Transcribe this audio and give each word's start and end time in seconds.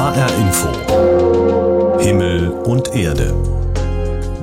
HR 0.00 0.28
Info. 0.38 1.98
Himmel 2.00 2.48
und 2.48 2.96
Erde. 2.96 3.34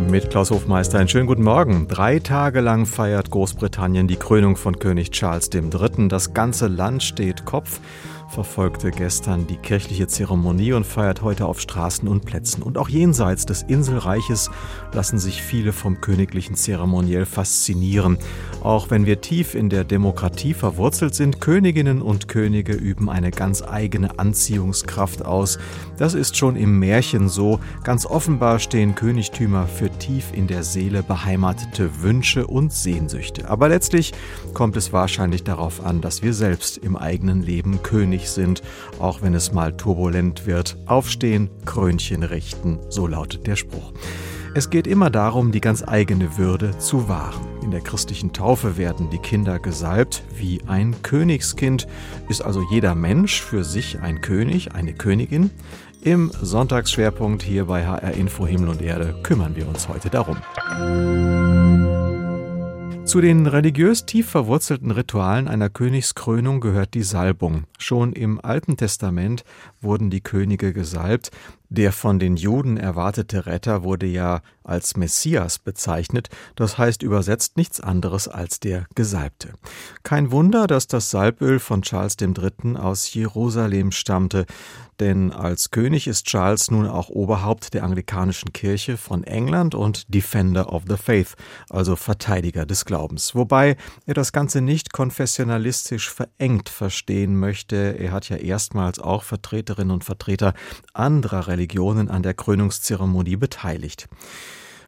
Mit 0.07 0.29
Klaus 0.29 0.51
Hofmeister 0.51 0.99
einen 0.99 1.07
schönen 1.07 1.25
guten 1.25 1.41
Morgen. 1.41 1.87
Drei 1.87 2.19
Tage 2.19 2.61
lang 2.61 2.85
feiert 2.85 3.31
Großbritannien 3.31 4.07
die 4.07 4.17
Krönung 4.17 4.55
von 4.55 4.77
König 4.77 5.09
Charles 5.09 5.49
III. 5.51 6.09
Das 6.09 6.35
ganze 6.35 6.67
Land 6.67 7.01
steht 7.01 7.45
Kopf 7.45 7.79
verfolgte 8.29 8.91
gestern 8.91 9.47
die 9.47 9.57
kirchliche 9.57 10.07
Zeremonie 10.07 10.73
und 10.73 10.85
feiert 10.85 11.21
heute 11.21 11.45
auf 11.45 11.59
Straßen 11.59 12.07
und 12.07 12.25
Plätzen. 12.25 12.61
Und 12.61 12.77
auch 12.77 12.89
jenseits 12.89 13.45
des 13.45 13.63
Inselreiches 13.63 14.51
lassen 14.93 15.19
sich 15.19 15.41
viele 15.41 15.73
vom 15.73 16.01
königlichen 16.01 16.55
Zeremoniell 16.55 17.25
faszinieren. 17.25 18.17
Auch 18.61 18.89
wenn 18.89 19.05
wir 19.05 19.21
tief 19.21 19.55
in 19.55 19.69
der 19.69 19.83
Demokratie 19.83 20.53
verwurzelt 20.53 21.15
sind, 21.15 21.39
Königinnen 21.41 22.01
und 22.01 22.27
Könige 22.27 22.73
üben 22.73 23.09
eine 23.09 23.31
ganz 23.31 23.61
eigene 23.61 24.19
Anziehungskraft 24.19 25.25
aus. 25.25 25.57
Das 25.97 26.13
ist 26.13 26.37
schon 26.37 26.55
im 26.55 26.79
Märchen 26.79 27.29
so. 27.29 27.59
Ganz 27.83 28.05
offenbar 28.05 28.59
stehen 28.59 28.95
Königtümer 28.95 29.67
für 29.67 29.89
tief 29.89 30.25
in 30.33 30.47
der 30.47 30.63
Seele 30.63 31.03
beheimatete 31.03 32.01
Wünsche 32.01 32.47
und 32.47 32.73
Sehnsüchte. 32.73 33.49
Aber 33.49 33.69
letztlich 33.69 34.13
kommt 34.53 34.75
es 34.77 34.91
wahrscheinlich 34.91 35.43
darauf 35.43 35.85
an, 35.85 36.01
dass 36.01 36.21
wir 36.21 36.33
selbst 36.33 36.77
im 36.77 36.95
eigenen 36.97 37.41
Leben 37.41 37.81
König 37.83 38.16
König 38.17 38.29
sind, 38.29 38.61
auch 38.99 39.21
wenn 39.21 39.33
es 39.33 39.53
mal 39.53 39.75
turbulent 39.75 40.45
wird. 40.47 40.77
Aufstehen, 40.87 41.49
Krönchen 41.65 42.23
richten, 42.23 42.79
so 42.89 43.07
lautet 43.07 43.45
der 43.45 43.55
Spruch. 43.55 43.93
Es 44.55 44.71
geht 44.71 44.87
immer 44.87 45.11
darum, 45.11 45.51
die 45.51 45.61
ganz 45.61 45.83
eigene 45.87 46.37
Würde 46.37 46.75
zu 46.79 47.07
wahren. 47.07 47.45
In 47.61 47.69
der 47.69 47.81
christlichen 47.81 48.33
Taufe 48.33 48.77
werden 48.77 49.09
die 49.11 49.19
Kinder 49.19 49.59
gesalbt 49.59 50.23
wie 50.35 50.61
ein 50.65 50.95
Königskind. 51.03 51.87
Ist 52.27 52.41
also 52.41 52.63
jeder 52.71 52.95
Mensch 52.95 53.41
für 53.41 53.63
sich 53.63 53.99
ein 53.99 54.21
König, 54.21 54.73
eine 54.73 54.93
Königin? 54.93 55.51
Im 56.01 56.31
Sonntagsschwerpunkt 56.41 57.43
hier 57.43 57.65
bei 57.65 57.85
HR 57.85 58.13
Info 58.13 58.47
Himmel 58.47 58.69
und 58.69 58.81
Erde 58.81 59.15
kümmern 59.21 59.55
wir 59.55 59.67
uns 59.67 59.87
heute 59.89 60.09
darum. 60.09 60.37
Zu 63.07 63.21
den 63.21 63.47
religiös 63.47 64.05
tief 64.05 64.29
verwurzelten 64.29 64.91
Ritualen 64.91 65.47
einer 65.47 65.69
Königskrönung 65.69 66.59
gehört 66.59 66.93
die 66.93 67.03
Salbung. 67.03 67.63
Schon 67.79 68.11
im 68.11 68.43
Alten 68.43 68.75
Testament 68.75 69.45
wurden 69.79 70.09
die 70.09 70.19
Könige 70.19 70.73
gesalbt. 70.73 71.31
Der 71.69 71.93
von 71.93 72.19
den 72.19 72.35
Juden 72.35 72.75
erwartete 72.75 73.45
Retter 73.45 73.83
wurde 73.83 74.07
ja 74.07 74.41
als 74.61 74.97
Messias 74.97 75.57
bezeichnet, 75.57 76.27
das 76.55 76.77
heißt 76.77 77.01
übersetzt 77.01 77.55
nichts 77.55 77.79
anderes 77.79 78.27
als 78.27 78.59
der 78.59 78.87
Gesalbte. 78.93 79.53
Kein 80.03 80.31
Wunder, 80.31 80.67
dass 80.67 80.87
das 80.87 81.09
Salböl 81.09 81.59
von 81.59 81.83
Charles 81.83 82.17
III. 82.19 82.75
aus 82.75 83.13
Jerusalem 83.13 83.93
stammte 83.93 84.45
denn 84.99 85.31
als 85.31 85.71
König 85.71 86.07
ist 86.07 86.25
Charles 86.25 86.71
nun 86.71 86.87
auch 86.87 87.09
Oberhaupt 87.09 87.73
der 87.73 87.83
anglikanischen 87.83 88.53
Kirche 88.53 88.97
von 88.97 89.23
England 89.23 89.75
und 89.75 90.13
Defender 90.13 90.73
of 90.73 90.83
the 90.87 90.97
Faith, 90.97 91.35
also 91.69 91.95
Verteidiger 91.95 92.65
des 92.65 92.85
Glaubens. 92.85 93.35
Wobei 93.35 93.77
er 94.05 94.13
das 94.13 94.31
Ganze 94.31 94.61
nicht 94.61 94.93
konfessionalistisch 94.93 96.09
verengt 96.09 96.69
verstehen 96.69 97.37
möchte. 97.39 97.75
Er 97.99 98.11
hat 98.11 98.29
ja 98.29 98.37
erstmals 98.37 98.99
auch 98.99 99.23
Vertreterinnen 99.23 99.91
und 99.91 100.03
Vertreter 100.03 100.53
anderer 100.93 101.47
Religionen 101.47 102.09
an 102.09 102.23
der 102.23 102.33
Krönungszeremonie 102.33 103.35
beteiligt. 103.35 104.07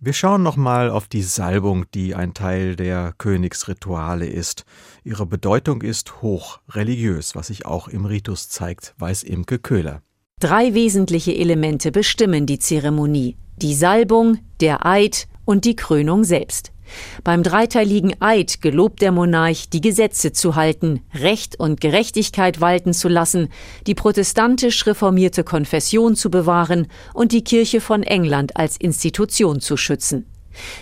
Wir 0.02 0.14
schauen 0.14 0.44
nochmal 0.44 0.90
auf 0.90 1.10
die 1.10 1.24
Salbung, 1.24 1.84
die 1.94 2.16
ein 2.16 2.34
Teil 2.34 2.78
der 2.78 3.14
Königsrituale 3.18 4.28
ist. 4.28 4.64
Ihre 5.04 5.26
Bedeutung 5.26 5.82
ist 5.82 6.22
hoch 6.22 6.60
religiös, 6.70 7.36
was 7.36 7.48
sich 7.48 7.66
auch 7.66 7.90
im 7.90 8.06
Ritus 8.06 8.48
zeigt, 8.48 8.96
weiß 8.98 9.24
Imke 9.24 9.60
Köhler. 9.60 10.02
Drei 10.40 10.74
wesentliche 10.74 11.36
Elemente 11.36 11.92
bestimmen 11.92 12.46
die 12.46 12.60
Zeremonie. 12.60 13.36
Die 13.58 13.76
Salbung, 13.76 14.38
der 14.62 14.86
Eid 14.86 15.28
und 15.44 15.66
die 15.66 15.76
Krönung 15.76 16.24
selbst. 16.24 16.72
Beim 17.24 17.44
dreiteiligen 17.44 18.22
Eid 18.22 18.62
gelobt 18.62 19.02
der 19.02 19.12
Monarch, 19.12 19.70
die 19.70 19.82
Gesetze 19.82 20.32
zu 20.32 20.56
halten, 20.56 21.02
Recht 21.14 21.60
und 21.60 21.82
Gerechtigkeit 21.82 22.62
walten 22.62 22.94
zu 22.94 23.08
lassen, 23.08 23.50
die 23.88 23.96
protestantisch 23.96 24.86
reformierte 24.86 25.44
Konfession 25.44 26.16
zu 26.16 26.30
bewahren 26.30 26.88
und 27.14 27.32
die 27.32 27.44
Kirche 27.44 27.82
von 27.82 28.04
England 28.04 28.58
als 28.58 28.78
Institution 28.78 29.60
zu 29.60 29.78
schützen. 29.78 30.26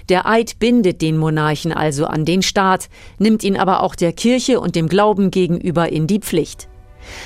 Der 0.10 0.26
Eid 0.26 0.60
bindet 0.60 1.02
den 1.02 1.18
Monarchen 1.18 1.72
also 1.72 2.06
an 2.06 2.26
den 2.26 2.42
Staat, 2.42 2.90
nimmt 3.20 3.44
ihn 3.44 3.58
aber 3.58 3.84
auch 3.84 3.96
der 3.96 4.14
Kirche 4.14 4.60
und 4.60 4.76
dem 4.76 4.88
Glauben 4.88 5.32
gegenüber 5.32 5.92
in 5.92 6.08
die 6.08 6.20
Pflicht. 6.20 6.68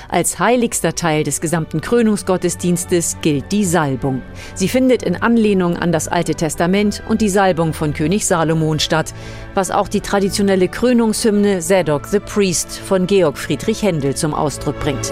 Als 0.09 0.39
heiligster 0.39 0.95
Teil 0.95 1.23
des 1.23 1.41
gesamten 1.41 1.81
Krönungsgottesdienstes 1.81 3.17
gilt 3.21 3.51
die 3.51 3.65
Salbung. 3.65 4.21
Sie 4.55 4.67
findet 4.67 5.03
in 5.03 5.15
Anlehnung 5.15 5.77
an 5.77 5.91
das 5.91 6.07
Alte 6.07 6.35
Testament 6.35 7.03
und 7.07 7.21
die 7.21 7.29
Salbung 7.29 7.73
von 7.73 7.93
König 7.93 8.25
Salomon 8.25 8.79
statt, 8.79 9.13
was 9.53 9.71
auch 9.71 9.87
die 9.87 10.01
traditionelle 10.01 10.67
Krönungshymne 10.67 11.59
Zadok 11.59 12.07
the 12.07 12.19
Priest 12.19 12.77
von 12.77 13.07
Georg 13.07 13.37
Friedrich 13.37 13.81
Händel 13.83 14.15
zum 14.15 14.33
Ausdruck 14.33 14.79
bringt. 14.79 15.11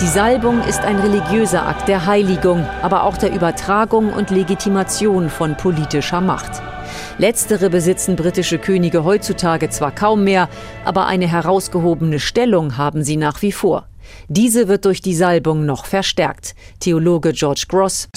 Die 0.00 0.06
Salbung 0.06 0.62
ist 0.62 0.80
ein 0.80 0.98
religiöser 0.98 1.66
Akt 1.66 1.86
der 1.86 2.06
Heiligung, 2.06 2.64
aber 2.80 3.04
auch 3.04 3.18
der 3.18 3.34
Übertragung 3.34 4.14
und 4.14 4.30
Legitimation 4.30 5.28
von 5.28 5.58
politischer 5.58 6.22
Macht. 6.22 6.62
Letztere 7.18 7.68
besitzen 7.68 8.16
britische 8.16 8.58
Könige 8.58 9.04
heutzutage 9.04 9.68
zwar 9.68 9.94
kaum 9.94 10.24
mehr, 10.24 10.48
aber 10.86 11.06
eine 11.06 11.28
herausgehobene 11.28 12.18
Stellung 12.18 12.78
haben 12.78 13.04
sie 13.04 13.18
nach 13.18 13.42
wie 13.42 13.52
vor. 13.52 13.89
Diese 14.28 14.68
wird 14.68 14.84
durch 14.84 15.00
die 15.00 15.14
Salbung 15.14 15.66
noch 15.66 15.86
verstärkt. 15.86 16.54
Theologe 16.78 17.32
George 17.32 17.64
Gross. 17.68 18.08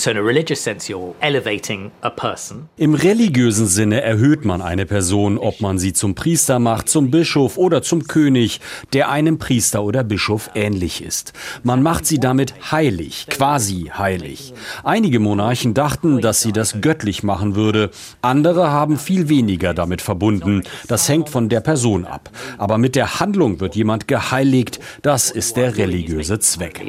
Im 2.77 2.93
religiösen 2.93 3.67
Sinne 3.67 4.01
erhöht 4.01 4.45
man 4.45 4.61
eine 4.61 4.85
Person, 4.85 5.37
ob 5.37 5.61
man 5.61 5.79
sie 5.79 5.93
zum 5.93 6.15
Priester 6.15 6.59
macht, 6.59 6.89
zum 6.89 7.11
Bischof 7.11 7.57
oder 7.57 7.81
zum 7.81 8.07
König, 8.07 8.59
der 8.93 9.09
einem 9.09 9.39
Priester 9.39 9.83
oder 9.83 10.03
Bischof 10.03 10.51
ähnlich 10.55 11.03
ist. 11.03 11.33
Man 11.63 11.81
macht 11.83 12.05
sie 12.05 12.19
damit 12.19 12.71
heilig, 12.71 13.27
quasi 13.29 13.91
heilig. 13.97 14.53
Einige 14.83 15.19
Monarchen 15.19 15.73
dachten, 15.73 16.21
dass 16.21 16.41
sie 16.41 16.51
das 16.51 16.81
göttlich 16.81 17.23
machen 17.23 17.55
würde. 17.55 17.89
Andere 18.21 18.71
haben 18.71 18.97
viel 18.97 19.29
weniger 19.29 19.73
damit 19.73 20.01
verbunden. 20.01 20.63
Das 20.87 21.09
hängt 21.09 21.29
von 21.29 21.49
der 21.49 21.61
Person 21.61 22.05
ab. 22.05 22.29
Aber 22.57 22.77
mit 22.77 22.95
der 22.95 23.19
Handlung 23.19 23.59
wird 23.59 23.75
jemand 23.75 24.07
geheiligt. 24.07 24.79
Das 25.01 25.31
ist 25.31 25.57
der 25.57 25.77
religiöse 25.83 26.39
Zweck. 26.39 26.81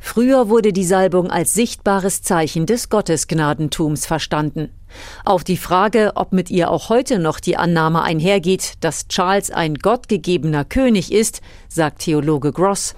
Früher 0.00 0.48
wurde 0.48 0.72
die 0.72 0.84
Salbung 0.84 1.30
als 1.30 1.52
sichtbares 1.52 2.22
Zeichen 2.22 2.66
des 2.66 2.88
Gottesgnadentums 2.88 4.06
verstanden. 4.06 4.70
Auf 5.24 5.44
die 5.44 5.56
Frage, 5.56 6.12
ob 6.14 6.32
mit 6.32 6.50
ihr 6.50 6.70
auch 6.70 6.88
heute 6.88 7.18
noch 7.18 7.40
die 7.40 7.56
Annahme 7.56 8.02
einhergeht, 8.02 8.74
dass 8.80 9.08
Charles 9.08 9.50
ein 9.50 9.74
gottgegebener 9.74 10.64
König 10.64 11.12
ist, 11.12 11.40
sagt 11.68 12.00
Theologe 12.00 12.52
Gross. 12.52 12.94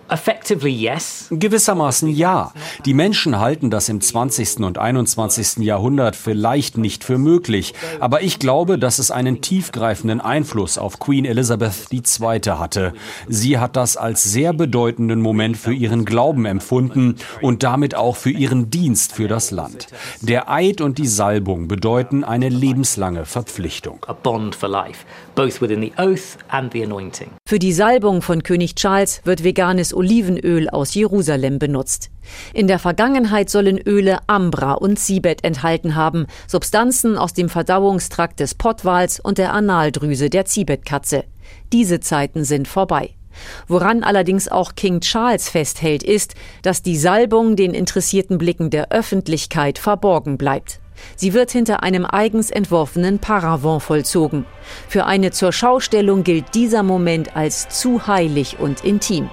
Yes. 0.69 1.29
Gewissermaßen 1.31 2.09
ja. 2.09 2.53
Die 2.85 2.95
Menschen 2.95 3.39
halten 3.39 3.71
das 3.71 3.89
im 3.89 4.01
20. 4.01 4.59
und 4.59 4.77
21. 4.79 5.65
Jahrhundert 5.65 6.15
vielleicht 6.15 6.77
nicht 6.77 7.03
für 7.03 7.17
möglich, 7.17 7.75
aber 8.01 8.23
ich 8.23 8.39
glaube, 8.39 8.79
dass 8.79 8.99
es 8.99 9.11
einen 9.11 9.41
tiefgreifenden 9.41 10.21
Einfluss 10.21 10.77
auf 10.77 10.99
Queen 10.99 11.25
Elizabeth 11.25 11.91
II. 11.91 12.41
hatte. 12.59 12.93
Sie 13.29 13.59
hat 13.59 13.77
das 13.77 13.97
als 13.97 14.23
sehr 14.25 14.53
bedeutenden 14.53 15.23
Moment 15.23 15.57
für 15.57 15.73
ihren 15.73 16.05
Glauben 16.05 16.45
empfunden 16.45 17.17
und 17.41 17.63
damit 17.63 17.95
auch 17.95 18.17
für 18.17 18.31
ihren 18.31 18.69
Dienst 18.71 19.13
für 19.13 19.29
das 19.29 19.51
Land. 19.51 19.87
Der 20.21 20.51
Eid 20.51 20.81
und 20.81 20.99
die 20.99 21.07
Salbung 21.07 21.69
bedeuten 21.69 21.86
bedeuten 21.87 22.25
eine 22.25 22.49
lebenslange 22.49 23.27
Verpflichtung. 23.27 24.05
Für 27.49 27.61
die 27.61 27.73
Salbung 27.73 28.23
von 28.23 28.43
König 28.43 28.75
Charles 28.75 29.21
wird 29.23 29.45
veganes 29.45 29.95
Olivenöl 29.95 30.69
aus 30.69 30.95
Jerusalem 30.95 31.61
benutzt. 31.61 32.11
In 32.53 32.67
der 32.67 32.81
Vergangenheit 32.81 33.51
sollen 33.51 33.79
Öle 33.79 34.19
Ambra 34.27 34.73
und 34.73 34.99
Sibet 34.99 35.45
enthalten 35.45 35.95
haben, 35.95 36.27
Substanzen 36.49 37.17
aus 37.17 37.35
dem 37.35 37.49
Verdauungstrakt 37.49 38.41
des 38.41 38.57
Pottwals 38.57 39.21
und 39.21 39.39
der 39.39 39.53
Analdrüse 39.53 40.29
der 40.29 40.45
Zibetkatze. 40.45 41.23
Diese 41.73 42.01
Zeiten 42.01 42.43
sind 42.43 42.67
vorbei. 42.67 43.11
Woran 43.69 44.03
allerdings 44.03 44.49
auch 44.49 44.75
King 44.75 45.03
Charles 45.03 45.49
festhält, 45.49 46.03
ist, 46.03 46.35
dass 46.63 46.83
die 46.83 46.97
Salbung 46.97 47.55
den 47.55 47.75
interessierten 47.75 48.39
Blicken 48.39 48.71
der 48.71 48.91
Öffentlichkeit 48.91 49.79
verborgen 49.79 50.37
bleibt. 50.37 50.81
Sie 51.17 51.35
wird 51.35 51.51
hinter 51.51 51.83
einem 51.83 52.07
eigens 52.07 52.51
entworfenen 52.51 53.19
Paravent 53.19 53.83
vollzogen. 53.83 54.47
Für 54.89 55.07
eine 55.07 55.31
zur 55.31 55.53
Schaustellung 55.53 56.25
gilt 56.25 56.55
dieser 56.55 56.83
Moment 56.83 57.37
als 57.37 57.69
zu 57.69 58.07
heilig 58.07 58.59
und 58.59 58.85
intim. 58.85 59.29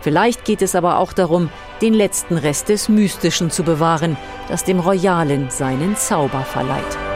Vielleicht 0.00 0.44
geht 0.44 0.62
es 0.62 0.74
aber 0.74 0.98
auch 0.98 1.12
darum, 1.12 1.50
den 1.82 1.94
letzten 1.94 2.36
Rest 2.36 2.68
des 2.68 2.88
Mystischen 2.88 3.50
zu 3.50 3.62
bewahren, 3.62 4.16
das 4.48 4.64
dem 4.64 4.80
Royalen 4.80 5.50
seinen 5.50 5.96
Zauber 5.96 6.42
verleiht. 6.42 7.09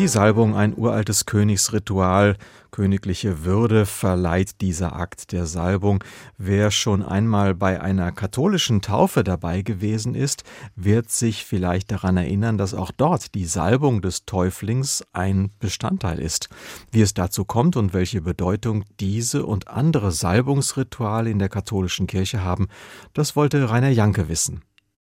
Die 0.00 0.08
Salbung, 0.08 0.56
ein 0.56 0.74
uraltes 0.74 1.26
Königsritual, 1.26 2.38
königliche 2.70 3.44
Würde 3.44 3.84
verleiht 3.84 4.62
dieser 4.62 4.96
Akt 4.96 5.30
der 5.30 5.44
Salbung. 5.44 6.02
Wer 6.38 6.70
schon 6.70 7.02
einmal 7.02 7.54
bei 7.54 7.82
einer 7.82 8.10
katholischen 8.10 8.80
Taufe 8.80 9.24
dabei 9.24 9.60
gewesen 9.60 10.14
ist, 10.14 10.42
wird 10.74 11.10
sich 11.10 11.44
vielleicht 11.44 11.92
daran 11.92 12.16
erinnern, 12.16 12.56
dass 12.56 12.72
auch 12.72 12.92
dort 12.92 13.34
die 13.34 13.44
Salbung 13.44 14.00
des 14.00 14.24
Täuflings 14.24 15.04
ein 15.12 15.50
Bestandteil 15.58 16.18
ist. 16.18 16.48
Wie 16.90 17.02
es 17.02 17.12
dazu 17.12 17.44
kommt 17.44 17.76
und 17.76 17.92
welche 17.92 18.22
Bedeutung 18.22 18.86
diese 19.00 19.44
und 19.44 19.68
andere 19.68 20.12
Salbungsrituale 20.12 21.28
in 21.28 21.38
der 21.38 21.50
katholischen 21.50 22.06
Kirche 22.06 22.42
haben, 22.42 22.68
das 23.12 23.36
wollte 23.36 23.68
Rainer 23.68 23.90
Janke 23.90 24.30
wissen. 24.30 24.62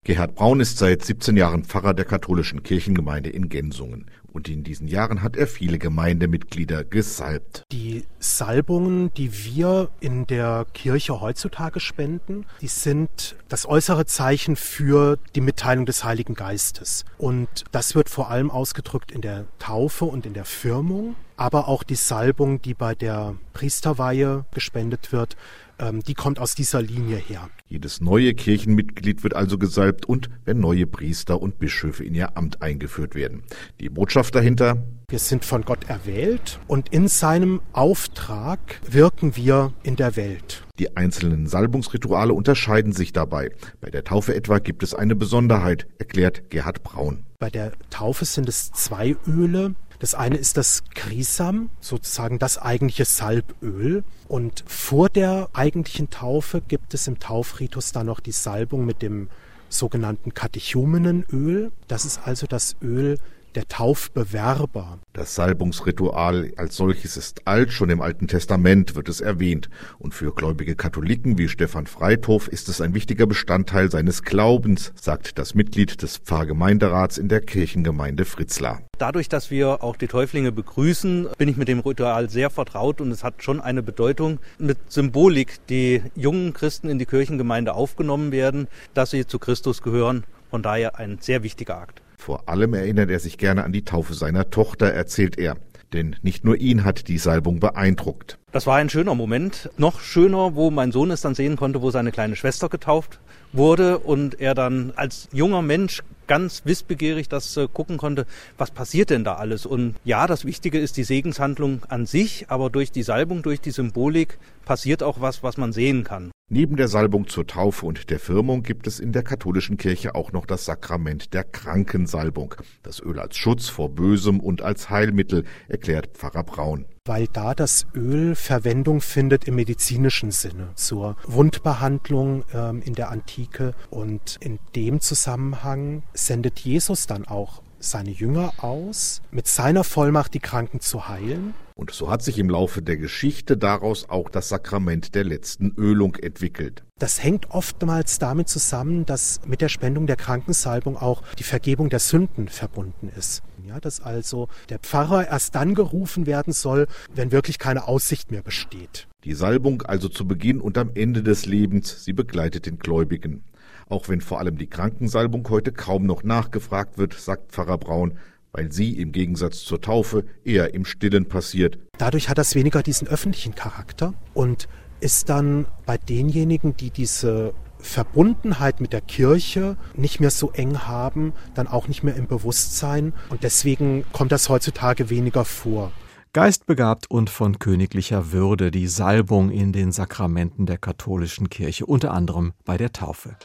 Gerhard 0.09 0.33
Braun 0.33 0.59
ist 0.59 0.79
seit 0.79 1.05
17 1.05 1.37
Jahren 1.37 1.65
Pfarrer 1.65 1.93
der 1.93 2.05
katholischen 2.05 2.63
Kirchengemeinde 2.63 3.29
in 3.29 3.47
Gensungen. 3.47 4.09
Und 4.31 4.49
in 4.49 4.63
diesen 4.63 4.87
Jahren 4.87 5.21
hat 5.21 5.35
er 5.35 5.45
viele 5.45 5.77
Gemeindemitglieder 5.77 6.83
gesalbt. 6.83 7.63
Die 7.71 8.05
Salbungen, 8.17 9.13
die 9.13 9.31
wir 9.45 9.89
in 9.99 10.25
der 10.25 10.65
Kirche 10.73 11.21
heutzutage 11.21 11.79
spenden, 11.79 12.47
die 12.61 12.67
sind 12.67 13.35
das 13.49 13.67
äußere 13.67 14.05
Zeichen 14.07 14.55
für 14.55 15.19
die 15.35 15.41
Mitteilung 15.41 15.85
des 15.85 16.03
Heiligen 16.03 16.33
Geistes. 16.33 17.05
Und 17.19 17.65
das 17.71 17.93
wird 17.93 18.09
vor 18.09 18.31
allem 18.31 18.49
ausgedrückt 18.49 19.11
in 19.11 19.21
der 19.21 19.45
Taufe 19.59 20.05
und 20.05 20.25
in 20.25 20.33
der 20.33 20.45
Firmung, 20.45 21.15
aber 21.37 21.67
auch 21.67 21.83
die 21.83 21.95
Salbung, 21.95 22.61
die 22.61 22.73
bei 22.73 22.95
der 22.95 23.35
Priesterweihe 23.53 24.45
gespendet 24.53 25.11
wird, 25.11 25.37
ähm, 25.79 26.01
die 26.03 26.13
kommt 26.13 26.39
aus 26.39 26.55
dieser 26.55 26.81
Linie 26.81 27.17
her. 27.17 27.49
Jedes 27.67 28.01
neue 28.01 28.33
Kirchenmitglied 28.33 29.23
wird 29.23 29.35
also 29.35 29.57
gesalbt 29.57 30.05
und 30.05 30.29
wenn 30.45 30.59
neue 30.59 30.85
Priester 30.85 31.41
und 31.41 31.59
Bischöfe 31.59 32.03
in 32.03 32.13
ihr 32.15 32.37
Amt 32.37 32.61
eingeführt 32.61 33.15
werden. 33.15 33.43
Die 33.79 33.89
Botschaft 33.89 34.35
dahinter? 34.35 34.83
Wir 35.09 35.19
sind 35.19 35.43
von 35.43 35.63
Gott 35.63 35.89
erwählt 35.89 36.59
und 36.67 36.89
in 36.89 37.07
seinem 37.07 37.61
Auftrag 37.73 38.59
wirken 38.87 39.35
wir 39.35 39.73
in 39.81 39.95
der 39.95 40.15
Welt. 40.15 40.63
Die 40.77 40.95
einzelnen 40.95 41.47
Salbungsrituale 41.47 42.33
unterscheiden 42.33 42.93
sich 42.93 43.11
dabei. 43.11 43.49
Bei 43.81 43.89
der 43.89 44.03
Taufe 44.03 44.35
etwa 44.35 44.59
gibt 44.59 44.83
es 44.83 44.93
eine 44.93 45.15
Besonderheit, 45.15 45.87
erklärt 45.97 46.49
Gerhard 46.51 46.83
Braun. 46.83 47.25
Bei 47.39 47.49
der 47.49 47.71
Taufe 47.89 48.25
sind 48.25 48.47
es 48.47 48.71
zwei 48.71 49.15
Öle, 49.27 49.73
das 49.99 50.15
eine 50.15 50.37
ist 50.37 50.55
das 50.55 50.83
Krisam, 50.95 51.69
sozusagen 51.81 52.39
das 52.39 52.57
eigentliche 52.57 53.05
Salböl. 53.05 54.03
Und 54.29 54.63
vor 54.65 55.09
der 55.09 55.49
eigentlichen 55.53 56.09
Taufe 56.09 56.61
gibt 56.61 56.93
es 56.93 57.07
im 57.07 57.19
Taufritus 57.19 57.91
dann 57.91 58.05
noch 58.05 58.21
die 58.21 58.31
Salbung 58.31 58.85
mit 58.85 59.01
dem 59.01 59.29
sogenannten 59.67 60.33
Katechumenenöl. 60.33 61.71
Das 61.87 62.05
ist 62.05 62.21
also 62.25 62.47
das 62.47 62.77
Öl, 62.81 63.19
der 63.55 63.67
Taufbewerber. 63.67 64.99
Das 65.13 65.35
Salbungsritual 65.35 66.51
als 66.55 66.75
solches 66.75 67.17
ist 67.17 67.47
alt, 67.47 67.71
schon 67.71 67.89
im 67.89 68.01
Alten 68.01 68.27
Testament 68.27 68.95
wird 68.95 69.09
es 69.09 69.21
erwähnt. 69.21 69.69
Und 69.97 70.13
für 70.13 70.33
gläubige 70.33 70.75
Katholiken 70.75 71.37
wie 71.37 71.49
Stefan 71.49 71.87
Freithof 71.87 72.47
ist 72.47 72.69
es 72.69 72.81
ein 72.81 72.93
wichtiger 72.93 73.27
Bestandteil 73.27 73.91
seines 73.91 74.23
Glaubens, 74.23 74.93
sagt 74.95 75.37
das 75.37 75.55
Mitglied 75.55 76.01
des 76.01 76.17
Pfarrgemeinderats 76.17 77.17
in 77.17 77.27
der 77.27 77.41
Kirchengemeinde 77.41 78.25
Fritzlar. 78.25 78.81
Dadurch, 78.97 79.29
dass 79.29 79.49
wir 79.49 79.81
auch 79.81 79.95
die 79.95 80.07
Täuflinge 80.07 80.51
begrüßen, 80.51 81.29
bin 81.37 81.47
ich 81.47 81.55
mit 81.55 81.69
dem 81.69 81.79
Ritual 81.79 82.29
sehr 82.29 82.49
vertraut 82.49 82.99
und 82.99 83.11
es 83.11 83.23
hat 83.23 83.41
schon 83.41 83.61
eine 83.61 83.81
Bedeutung 83.81 84.39
mit 84.57 84.77
Symbolik, 84.89 85.65
die 85.69 86.01
jungen 86.15 86.53
Christen 86.53 86.89
in 86.89 86.99
die 86.99 87.05
Kirchengemeinde 87.05 87.73
aufgenommen 87.73 88.31
werden, 88.31 88.67
dass 88.93 89.11
sie 89.11 89.25
zu 89.25 89.39
Christus 89.39 89.81
gehören. 89.81 90.25
Von 90.49 90.63
daher 90.63 90.97
ein 90.97 91.19
sehr 91.21 91.43
wichtiger 91.43 91.77
Akt. 91.77 92.01
Vor 92.17 92.49
allem 92.49 92.73
erinnert 92.73 93.09
er 93.09 93.19
sich 93.19 93.37
gerne 93.37 93.63
an 93.63 93.71
die 93.71 93.85
Taufe 93.85 94.13
seiner 94.13 94.49
Tochter, 94.49 94.87
erzählt 94.87 95.37
er. 95.37 95.55
Denn 95.93 96.15
nicht 96.21 96.45
nur 96.45 96.57
ihn 96.57 96.83
hat 96.83 97.07
die 97.07 97.17
Salbung 97.17 97.59
beeindruckt. 97.59 98.37
Das 98.51 98.67
war 98.67 98.77
ein 98.77 98.89
schöner 98.89 99.15
Moment. 99.15 99.69
Noch 99.77 99.99
schöner, 99.99 100.55
wo 100.55 100.69
mein 100.69 100.91
Sohn 100.91 101.09
es 101.11 101.21
dann 101.21 101.33
sehen 101.33 101.55
konnte, 101.55 101.81
wo 101.81 101.89
seine 101.89 102.11
kleine 102.11 102.35
Schwester 102.35 102.69
getauft 102.69 103.19
wurde 103.53 103.97
und 103.97 104.39
er 104.39 104.53
dann 104.53 104.93
als 104.95 105.29
junger 105.31 105.63
Mensch 105.63 106.03
ganz 106.27 106.61
wissbegierig 106.63 107.27
das 107.27 107.57
äh, 107.57 107.67
gucken 107.67 107.97
konnte, 107.97 108.27
was 108.57 108.69
passiert 108.69 109.09
denn 109.09 109.23
da 109.23 109.35
alles. 109.35 109.65
Und 109.65 109.95
ja, 110.03 110.27
das 110.27 110.45
Wichtige 110.45 110.77
ist 110.77 110.95
die 110.97 111.03
Segenshandlung 111.03 111.81
an 111.89 112.05
sich, 112.05 112.45
aber 112.49 112.69
durch 112.69 112.91
die 112.91 113.01
Salbung, 113.01 113.41
durch 113.41 113.59
die 113.59 113.71
Symbolik 113.71 114.37
passiert 114.69 115.01
auch 115.01 115.19
was, 115.19 115.41
was 115.41 115.57
man 115.57 115.73
sehen 115.73 116.03
kann. 116.03 116.29
Neben 116.47 116.75
der 116.75 116.87
Salbung 116.87 117.27
zur 117.27 117.47
Taufe 117.47 117.87
und 117.87 118.11
der 118.11 118.19
Firmung 118.19 118.61
gibt 118.61 118.85
es 118.85 118.99
in 118.99 119.11
der 119.11 119.23
katholischen 119.23 119.77
Kirche 119.77 120.13
auch 120.13 120.31
noch 120.31 120.45
das 120.45 120.65
Sakrament 120.65 121.33
der 121.33 121.43
Krankensalbung. 121.43 122.53
Das 122.83 123.01
Öl 123.01 123.19
als 123.19 123.35
Schutz 123.35 123.67
vor 123.67 123.89
Bösem 123.89 124.39
und 124.39 124.61
als 124.61 124.91
Heilmittel, 124.91 125.43
erklärt 125.69 126.15
Pfarrer 126.15 126.43
Braun. 126.43 126.85
Weil 127.03 127.25
da 127.33 127.55
das 127.55 127.87
Öl 127.95 128.35
Verwendung 128.35 129.01
findet 129.01 129.45
im 129.45 129.55
medizinischen 129.55 130.29
Sinne 130.29 130.69
zur 130.75 131.15
Wundbehandlung 131.25 132.45
ähm, 132.53 132.83
in 132.83 132.93
der 132.93 133.09
Antike. 133.09 133.73
Und 133.89 134.37
in 134.39 134.59
dem 134.75 134.99
Zusammenhang 134.99 136.03
sendet 136.13 136.59
Jesus 136.59 137.07
dann 137.07 137.27
auch 137.27 137.63
seine 137.79 138.11
Jünger 138.11 138.53
aus, 138.57 139.21
mit 139.31 139.47
seiner 139.47 139.83
Vollmacht 139.83 140.33
die 140.33 140.39
Kranken 140.39 140.79
zu 140.79 141.07
heilen. 141.07 141.53
Und 141.75 141.91
so 141.91 142.09
hat 142.11 142.21
sich 142.21 142.37
im 142.37 142.49
Laufe 142.49 142.81
der 142.81 142.97
Geschichte 142.97 143.55
daraus 143.55 144.09
auch 144.09 144.29
das 144.29 144.49
Sakrament 144.49 145.15
der 145.15 145.23
letzten 145.23 145.73
Ölung 145.77 146.15
entwickelt. 146.15 146.83
Das 146.99 147.23
hängt 147.23 147.51
oftmals 147.51 148.19
damit 148.19 148.49
zusammen, 148.49 149.05
dass 149.05 149.39
mit 149.45 149.61
der 149.61 149.69
Spendung 149.69 150.05
der 150.05 150.17
Krankensalbung 150.17 150.97
auch 150.97 151.23
die 151.37 151.43
Vergebung 151.43 151.89
der 151.89 151.99
Sünden 151.99 152.49
verbunden 152.49 153.09
ist. 153.17 153.43
Ja, 153.65 153.79
dass 153.79 154.01
also 154.01 154.49
der 154.67 154.79
Pfarrer 154.79 155.29
erst 155.29 155.55
dann 155.55 155.73
gerufen 155.73 156.25
werden 156.25 156.51
soll, 156.51 156.87
wenn 157.13 157.31
wirklich 157.31 157.59
keine 157.59 157.87
Aussicht 157.87 158.31
mehr 158.31 158.41
besteht. 158.41 159.07
Die 159.23 159.33
Salbung 159.33 159.83
also 159.83 160.09
zu 160.09 160.27
Beginn 160.27 160.59
und 160.59 160.77
am 160.77 160.91
Ende 160.95 161.23
des 161.23 161.45
Lebens, 161.45 162.03
sie 162.03 162.13
begleitet 162.13 162.65
den 162.65 162.79
Gläubigen. 162.79 163.43
Auch 163.89 164.07
wenn 164.07 164.21
vor 164.21 164.39
allem 164.39 164.57
die 164.57 164.67
Krankensalbung 164.67 165.47
heute 165.49 165.71
kaum 165.71 166.05
noch 166.05 166.23
nachgefragt 166.23 166.99
wird, 166.99 167.13
sagt 167.15 167.51
Pfarrer 167.51 167.79
Braun, 167.79 168.19
weil 168.51 168.71
sie 168.71 168.99
im 168.99 169.11
Gegensatz 169.11 169.63
zur 169.63 169.81
Taufe 169.81 170.25
eher 170.43 170.75
im 170.75 170.85
Stillen 170.85 171.27
passiert. 171.27 171.79
Dadurch 171.97 172.29
hat 172.29 172.37
das 172.37 172.53
weniger 172.53 172.83
diesen 172.83 173.07
öffentlichen 173.07 173.55
Charakter 173.55 174.13
und 174.35 174.67
ist 174.99 175.29
dann 175.29 175.65
bei 175.87 175.97
denjenigen, 175.97 176.77
die 176.77 176.91
diese 176.91 177.53
Verbundenheit 177.79 178.79
mit 178.79 178.93
der 178.93 179.01
Kirche 179.01 179.75
nicht 179.95 180.19
mehr 180.19 180.31
so 180.31 180.51
eng 180.51 180.79
haben, 180.87 181.33
dann 181.55 181.67
auch 181.67 181.87
nicht 181.87 182.03
mehr 182.03 182.15
im 182.15 182.27
Bewusstsein 182.27 183.13
und 183.29 183.43
deswegen 183.43 184.03
kommt 184.11 184.31
das 184.31 184.49
heutzutage 184.49 185.09
weniger 185.09 185.45
vor. 185.45 185.91
Geistbegabt 186.33 187.09
und 187.09 187.31
von 187.31 187.57
königlicher 187.57 188.31
Würde 188.31 188.69
die 188.69 188.87
Salbung 188.87 189.49
in 189.49 189.73
den 189.73 189.91
Sakramenten 189.91 190.67
der 190.67 190.77
katholischen 190.77 191.49
Kirche, 191.49 191.87
unter 191.87 192.13
anderem 192.13 192.53
bei 192.65 192.77
der 192.77 192.91
Taufe. 192.91 193.35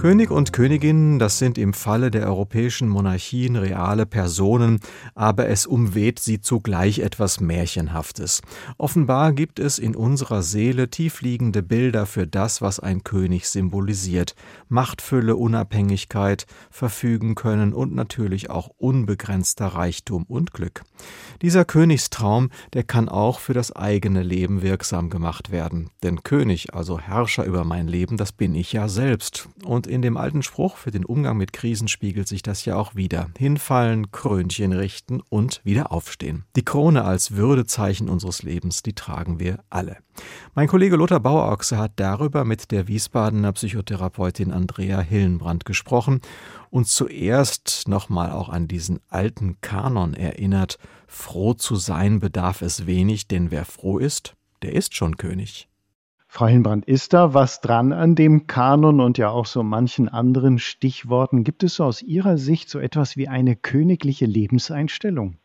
König 0.00 0.30
und 0.30 0.54
Königin, 0.54 1.18
das 1.18 1.38
sind 1.38 1.58
im 1.58 1.74
Falle 1.74 2.10
der 2.10 2.26
europäischen 2.26 2.88
Monarchien 2.88 3.56
reale 3.56 4.06
Personen, 4.06 4.80
aber 5.14 5.50
es 5.50 5.66
umweht 5.66 6.18
sie 6.20 6.40
zugleich 6.40 7.00
etwas 7.00 7.38
Märchenhaftes. 7.38 8.40
Offenbar 8.78 9.34
gibt 9.34 9.58
es 9.58 9.78
in 9.78 9.94
unserer 9.94 10.42
Seele 10.42 10.88
tiefliegende 10.88 11.62
Bilder 11.62 12.06
für 12.06 12.26
das, 12.26 12.62
was 12.62 12.80
ein 12.80 13.04
König 13.04 13.46
symbolisiert. 13.46 14.34
Machtfülle, 14.70 15.36
Unabhängigkeit, 15.36 16.46
verfügen 16.70 17.34
können 17.34 17.72
und 17.72 17.94
natürlich 17.94 18.50
auch 18.50 18.70
unbegrenzter 18.78 19.66
Reichtum 19.66 20.24
und 20.24 20.52
Glück. 20.52 20.82
Dieser 21.42 21.64
Königstraum, 21.64 22.50
der 22.72 22.84
kann 22.84 23.08
auch 23.08 23.40
für 23.40 23.54
das 23.54 23.74
eigene 23.74 24.22
Leben 24.22 24.62
wirksam 24.62 25.10
gemacht 25.10 25.50
werden. 25.50 25.90
Denn 26.02 26.22
König, 26.22 26.74
also 26.74 26.98
Herrscher 26.98 27.44
über 27.44 27.64
mein 27.64 27.88
Leben, 27.88 28.16
das 28.16 28.32
bin 28.32 28.54
ich 28.54 28.72
ja 28.72 28.88
selbst. 28.88 29.48
Und 29.64 29.86
in 29.86 30.02
dem 30.02 30.16
alten 30.16 30.42
Spruch 30.42 30.76
für 30.76 30.90
den 30.90 31.04
Umgang 31.04 31.36
mit 31.36 31.52
Krisen 31.52 31.88
spiegelt 31.88 32.28
sich 32.28 32.42
das 32.42 32.64
ja 32.64 32.76
auch 32.76 32.94
wieder. 32.94 33.30
Hinfallen, 33.38 34.12
Krönchen 34.12 34.72
richten 34.72 35.20
und 35.28 35.60
wieder 35.64 35.92
aufstehen. 35.92 36.44
Die 36.56 36.64
Krone 36.64 37.04
als 37.04 37.32
Würdezeichen 37.36 38.08
unseres 38.08 38.42
Lebens, 38.42 38.82
die 38.82 38.94
tragen 38.94 39.40
wir 39.40 39.58
alle. 39.70 39.96
Mein 40.54 40.68
Kollege 40.68 40.96
Lothar 40.96 41.20
Bauerochse 41.20 41.78
hat 41.78 41.92
darüber 41.96 42.44
mit 42.44 42.70
der 42.70 42.88
Wiesbadener 42.88 43.52
Psychotherapeutin 43.52 44.52
Andrea 44.52 45.00
Hillenbrand 45.00 45.64
gesprochen 45.64 46.20
und 46.70 46.86
zuerst 46.86 47.88
nochmal 47.88 48.30
auch 48.30 48.48
an 48.48 48.68
diesen 48.68 49.00
alten 49.08 49.60
Kanon 49.60 50.14
erinnert. 50.14 50.78
Froh 51.06 51.54
zu 51.54 51.76
sein 51.76 52.20
bedarf 52.20 52.62
es 52.62 52.86
wenig, 52.86 53.28
denn 53.28 53.50
wer 53.50 53.64
froh 53.64 53.98
ist, 53.98 54.36
der 54.62 54.74
ist 54.74 54.94
schon 54.94 55.16
König. 55.16 55.68
Frau 56.32 56.46
Hillenbrand, 56.46 56.84
ist 56.84 57.12
da 57.12 57.34
was 57.34 57.60
dran 57.60 57.92
an 57.92 58.14
dem 58.14 58.46
Kanon 58.46 59.00
und 59.00 59.18
ja 59.18 59.30
auch 59.30 59.46
so 59.46 59.64
manchen 59.64 60.08
anderen 60.08 60.60
Stichworten? 60.60 61.42
Gibt 61.42 61.64
es 61.64 61.74
so 61.74 61.84
aus 61.84 62.02
Ihrer 62.02 62.38
Sicht 62.38 62.70
so 62.70 62.78
etwas 62.78 63.16
wie 63.16 63.26
eine 63.26 63.56
königliche 63.56 64.26
Lebenseinstellung? 64.26 65.39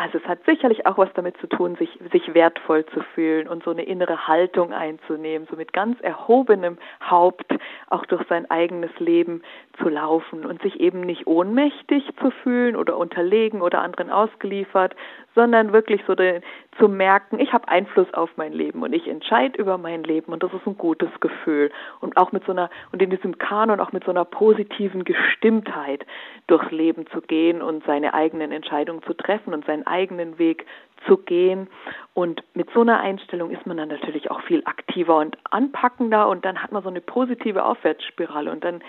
Also 0.00 0.16
es 0.16 0.24
hat 0.24 0.38
sicherlich 0.46 0.86
auch 0.86 0.96
was 0.96 1.12
damit 1.12 1.36
zu 1.42 1.46
tun, 1.46 1.76
sich, 1.76 1.90
sich 2.10 2.32
wertvoll 2.32 2.86
zu 2.86 3.02
fühlen 3.14 3.46
und 3.46 3.62
so 3.64 3.70
eine 3.70 3.82
innere 3.82 4.26
Haltung 4.26 4.72
einzunehmen, 4.72 5.46
so 5.50 5.56
mit 5.56 5.74
ganz 5.74 6.00
erhobenem 6.00 6.78
Haupt 7.02 7.52
auch 7.90 8.06
durch 8.06 8.26
sein 8.26 8.50
eigenes 8.50 8.98
Leben 8.98 9.42
zu 9.76 9.90
laufen 9.90 10.46
und 10.46 10.62
sich 10.62 10.80
eben 10.80 11.02
nicht 11.02 11.26
ohnmächtig 11.26 12.08
zu 12.18 12.30
fühlen 12.30 12.76
oder 12.76 12.96
unterlegen 12.96 13.60
oder 13.60 13.82
anderen 13.82 14.08
ausgeliefert, 14.10 14.96
sondern 15.34 15.72
wirklich 15.72 16.02
so 16.06 16.14
de, 16.14 16.40
zu 16.78 16.88
merken, 16.88 17.38
ich 17.38 17.52
habe 17.52 17.68
Einfluss 17.68 18.12
auf 18.14 18.30
mein 18.36 18.52
Leben 18.52 18.82
und 18.82 18.92
ich 18.92 19.06
entscheide 19.06 19.58
über 19.58 19.78
mein 19.78 20.02
Leben 20.02 20.32
und 20.32 20.42
das 20.42 20.52
ist 20.52 20.66
ein 20.66 20.76
gutes 20.76 21.08
Gefühl 21.20 21.70
und 22.00 22.16
auch 22.16 22.32
mit 22.32 22.44
so 22.44 22.52
einer 22.52 22.70
und 22.92 23.02
in 23.02 23.10
diesem 23.10 23.38
Kanon 23.38 23.80
auch 23.80 23.92
mit 23.92 24.04
so 24.04 24.10
einer 24.10 24.24
positiven 24.24 25.04
Gestimmtheit 25.04 26.04
durchs 26.46 26.70
Leben 26.70 27.06
zu 27.08 27.20
gehen 27.20 27.62
und 27.62 27.84
seine 27.84 28.14
eigenen 28.14 28.52
Entscheidungen 28.52 29.02
zu 29.02 29.14
treffen 29.14 29.54
und 29.54 29.64
seinen 29.66 29.86
eigenen 29.86 30.38
Weg 30.38 30.66
zu 31.06 31.16
gehen 31.16 31.68
und 32.14 32.42
mit 32.54 32.68
so 32.74 32.80
einer 32.80 33.00
Einstellung 33.00 33.50
ist 33.50 33.66
man 33.66 33.76
dann 33.76 33.88
natürlich 33.88 34.30
auch 34.30 34.42
viel 34.42 34.62
aktiver 34.64 35.18
und 35.18 35.38
anpackender 35.50 36.28
und 36.28 36.44
dann 36.44 36.62
hat 36.62 36.72
man 36.72 36.82
so 36.82 36.88
eine 36.88 37.00
positive 37.00 37.64
Aufwärtsspirale 37.64 38.50
und 38.50 38.64
dann 38.64 38.82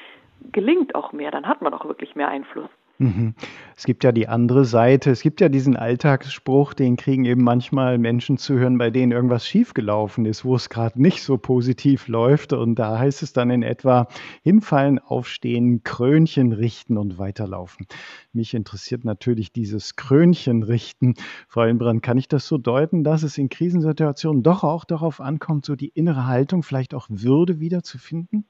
gelingt 0.51 0.95
auch 0.95 1.13
mehr, 1.13 1.31
dann 1.31 1.48
hat 1.48 1.62
man 1.62 1.74
auch 1.74 1.86
wirklich 1.86 2.15
mehr 2.15 2.27
Einfluss. 2.27 2.69
Mhm. 3.01 3.34
Es 3.75 3.86
gibt 3.86 4.03
ja 4.03 4.12
die 4.12 4.27
andere 4.27 4.63
Seite. 4.63 5.10
Es 5.10 5.24
gibt 5.24 5.41
ja 5.41 5.50
diesen 5.50 5.75
Alltagsspruch, 5.75 6.75
den 6.75 6.98
kriegen 6.98 7.25
eben 7.25 7.43
manchmal 7.43 7.98
Menschen 7.98 8.38
zu 8.38 8.53
hören, 8.53 8.77
bei 8.77 8.91
denen 8.91 9.12
irgendwas 9.12 9.48
schiefgelaufen 9.48 10.25
ist, 10.25 10.46
wo 10.46 10.55
es 10.55 10.70
gerade 10.70 11.01
nicht 11.01 11.24
so 11.24 11.39
positiv 11.39 12.08
läuft. 12.08 12.53
Und 12.53 12.75
da 12.75 13.00
heißt 13.00 13.24
es 13.24 13.34
dann 13.34 13.50
in 13.50 13.63
etwa 13.63 14.08
hinfallen, 14.43 15.00
aufstehen, 15.00 15.81
Krönchen 15.84 16.51
richten 16.51 16.96
und 16.96 17.17
weiterlaufen. 17.17 17.88
Mich 18.34 18.53
interessiert 18.53 19.03
natürlich 19.03 19.51
dieses 19.51 19.96
Krönchen 19.96 20.62
richten. 20.62 21.15
Frau 21.48 21.63
Inbrand, 21.63 22.03
kann 22.03 22.20
ich 22.20 22.27
das 22.27 22.48
so 22.48 22.60
deuten, 22.60 23.03
dass 23.03 23.24
es 23.24 23.39
in 23.39 23.50
Krisensituationen 23.50 24.43
doch 24.43 24.63
auch 24.63 24.86
darauf 24.86 25.22
ankommt, 25.22 25.65
so 25.65 25.75
die 25.75 25.89
innere 25.89 26.27
Haltung, 26.27 26.62
vielleicht 26.62 26.93
auch 26.93 27.08
Würde 27.10 27.60
wiederzufinden? 27.60 28.46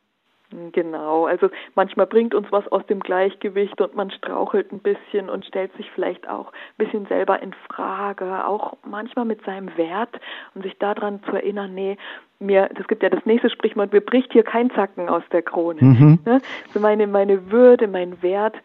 Genau, 0.71 1.25
also 1.25 1.49
manchmal 1.75 2.07
bringt 2.07 2.33
uns 2.33 2.47
was 2.51 2.67
aus 2.69 2.85
dem 2.87 2.99
Gleichgewicht 2.99 3.79
und 3.81 3.95
man 3.95 4.11
strauchelt 4.11 4.71
ein 4.71 4.79
bisschen 4.79 5.29
und 5.29 5.45
stellt 5.45 5.75
sich 5.77 5.89
vielleicht 5.91 6.29
auch 6.29 6.47
ein 6.51 6.85
bisschen 6.85 7.05
selber 7.07 7.41
in 7.41 7.53
Frage, 7.67 8.45
auch 8.45 8.77
manchmal 8.85 9.25
mit 9.25 9.43
seinem 9.45 9.75
Wert 9.77 10.19
und 10.55 10.63
sich 10.63 10.77
daran 10.79 11.21
zu 11.23 11.33
erinnern, 11.33 11.73
nee, 11.73 11.97
mir, 12.39 12.69
das 12.73 12.87
gibt 12.87 13.03
ja 13.03 13.09
das 13.09 13.25
nächste 13.25 13.49
Sprichwort, 13.49 13.93
mir 13.93 14.01
bricht 14.01 14.33
hier 14.33 14.43
kein 14.43 14.71
Zacken 14.71 15.09
aus 15.09 15.23
der 15.31 15.43
Krone. 15.43 15.81
Mhm. 15.81 16.19
Ne? 16.25 16.41
So 16.73 16.79
meine, 16.79 17.07
meine 17.07 17.51
Würde, 17.51 17.87
mein 17.87 18.21
Wert, 18.21 18.55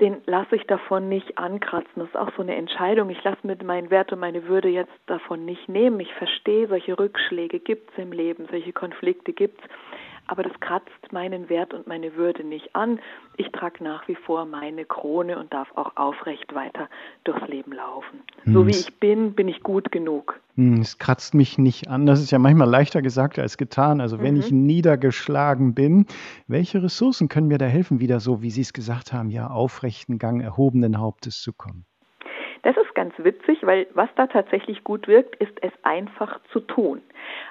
den 0.00 0.18
lasse 0.26 0.56
ich 0.56 0.66
davon 0.66 1.08
nicht 1.08 1.38
ankratzen. 1.38 1.92
Das 1.96 2.08
ist 2.08 2.16
auch 2.16 2.30
so 2.36 2.42
eine 2.42 2.54
Entscheidung. 2.54 3.08
Ich 3.08 3.22
lasse 3.24 3.46
mir 3.46 3.56
meinen 3.64 3.90
Wert 3.90 4.12
und 4.12 4.20
meine 4.20 4.46
Würde 4.46 4.68
jetzt 4.68 4.92
davon 5.06 5.44
nicht 5.44 5.68
nehmen. 5.68 5.98
Ich 6.00 6.12
verstehe, 6.14 6.68
solche 6.68 6.98
Rückschläge 6.98 7.60
gibt 7.60 7.90
es 7.92 7.98
im 7.98 8.12
Leben, 8.12 8.46
solche 8.50 8.72
Konflikte 8.72 9.32
gibt 9.32 9.60
es 9.60 9.70
aber 10.26 10.42
das 10.42 10.58
kratzt 10.60 11.12
meinen 11.12 11.48
Wert 11.48 11.74
und 11.74 11.86
meine 11.86 12.16
Würde 12.16 12.44
nicht 12.44 12.74
an. 12.74 13.00
Ich 13.36 13.50
trage 13.52 13.82
nach 13.82 14.06
wie 14.08 14.14
vor 14.14 14.44
meine 14.44 14.84
Krone 14.84 15.38
und 15.38 15.52
darf 15.52 15.68
auch 15.76 15.96
aufrecht 15.96 16.54
weiter 16.54 16.88
durchs 17.24 17.46
Leben 17.48 17.72
laufen. 17.72 18.20
Hm. 18.42 18.52
So 18.52 18.66
wie 18.66 18.70
ich 18.70 18.98
bin, 18.98 19.34
bin 19.34 19.48
ich 19.48 19.62
gut 19.62 19.92
genug. 19.92 20.40
Hm, 20.56 20.80
es 20.80 20.98
kratzt 20.98 21.34
mich 21.34 21.58
nicht 21.58 21.88
an. 21.88 22.06
Das 22.06 22.20
ist 22.20 22.30
ja 22.30 22.38
manchmal 22.38 22.68
leichter 22.68 23.02
gesagt 23.02 23.38
als 23.38 23.58
getan. 23.58 24.00
Also 24.00 24.20
wenn 24.20 24.34
mhm. 24.34 24.40
ich 24.40 24.50
niedergeschlagen 24.50 25.74
bin, 25.74 26.06
welche 26.46 26.82
Ressourcen 26.82 27.28
können 27.28 27.48
mir 27.48 27.58
da 27.58 27.66
helfen, 27.66 28.00
wieder 28.00 28.20
so, 28.20 28.42
wie 28.42 28.50
Sie 28.50 28.62
es 28.62 28.72
gesagt 28.72 29.12
haben, 29.12 29.30
ja, 29.30 29.48
aufrechten 29.48 30.18
Gang 30.18 30.42
erhobenen 30.42 30.98
Hauptes 30.98 31.40
zu 31.40 31.52
kommen? 31.52 31.84
Das 32.66 32.76
ist 32.78 32.96
ganz 32.96 33.14
witzig, 33.18 33.64
weil 33.64 33.86
was 33.94 34.08
da 34.16 34.26
tatsächlich 34.26 34.82
gut 34.82 35.06
wirkt, 35.06 35.36
ist 35.36 35.56
es 35.62 35.70
einfach 35.84 36.40
zu 36.50 36.58
tun. 36.58 37.00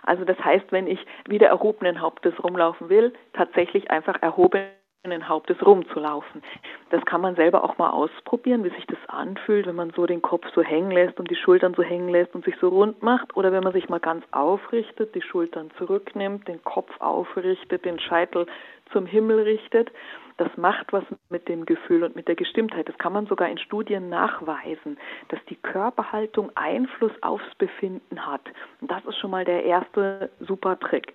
Also 0.03 0.25
das 0.25 0.37
heißt, 0.43 0.73
wenn 0.73 0.87
ich 0.87 0.99
wieder 1.25 1.47
erhobenen 1.47 2.01
Hauptes 2.01 2.33
rumlaufen 2.43 2.89
will, 2.89 3.13
tatsächlich 3.31 3.89
einfach 3.89 4.21
erhobenen 4.21 5.29
Hauptes 5.29 5.55
rumzulaufen. 5.65 6.43
Das 6.89 7.05
kann 7.05 7.21
man 7.21 7.37
selber 7.37 7.63
auch 7.63 7.77
mal 7.77 7.91
ausprobieren, 7.91 8.65
wie 8.65 8.71
sich 8.71 8.85
das 8.87 8.97
anfühlt, 9.07 9.67
wenn 9.67 9.75
man 9.75 9.91
so 9.91 10.05
den 10.05 10.21
Kopf 10.21 10.47
so 10.53 10.61
hängen 10.61 10.91
lässt 10.91 11.17
und 11.17 11.31
die 11.31 11.37
Schultern 11.37 11.75
so 11.75 11.83
hängen 11.83 12.09
lässt 12.09 12.35
und 12.35 12.43
sich 12.43 12.55
so 12.59 12.67
rund 12.67 13.01
macht 13.01 13.37
oder 13.37 13.53
wenn 13.53 13.63
man 13.63 13.71
sich 13.71 13.87
mal 13.87 14.01
ganz 14.01 14.25
aufrichtet, 14.31 15.15
die 15.15 15.21
Schultern 15.21 15.71
zurücknimmt, 15.77 16.49
den 16.49 16.61
Kopf 16.65 16.91
aufrichtet, 16.99 17.85
den 17.85 17.99
Scheitel 17.99 18.47
zum 18.91 19.05
Himmel 19.05 19.43
richtet. 19.43 19.93
Das 20.37 20.49
macht 20.57 20.91
was 20.91 21.03
mit 21.29 21.47
dem 21.47 21.65
Gefühl 21.65 22.03
und 22.03 22.15
mit 22.15 22.27
der 22.27 22.35
Gestimmtheit. 22.35 22.89
Das 22.89 22.97
kann 22.97 23.13
man 23.13 23.25
sogar 23.25 23.47
in 23.47 23.57
Studien 23.57 24.09
nachweisen, 24.09 24.97
dass 25.29 25.39
die 25.49 25.55
Körperhaltung 25.55 26.51
Einfluss 26.55 27.13
aufs 27.21 27.55
Befinden 27.57 28.25
hat. 28.25 28.41
Und 28.81 28.91
das 28.91 29.05
ist 29.05 29.17
schon 29.17 29.31
mal 29.31 29.45
der 29.45 29.63
erste 29.63 30.29
super 30.41 30.77
Trick. 30.79 31.13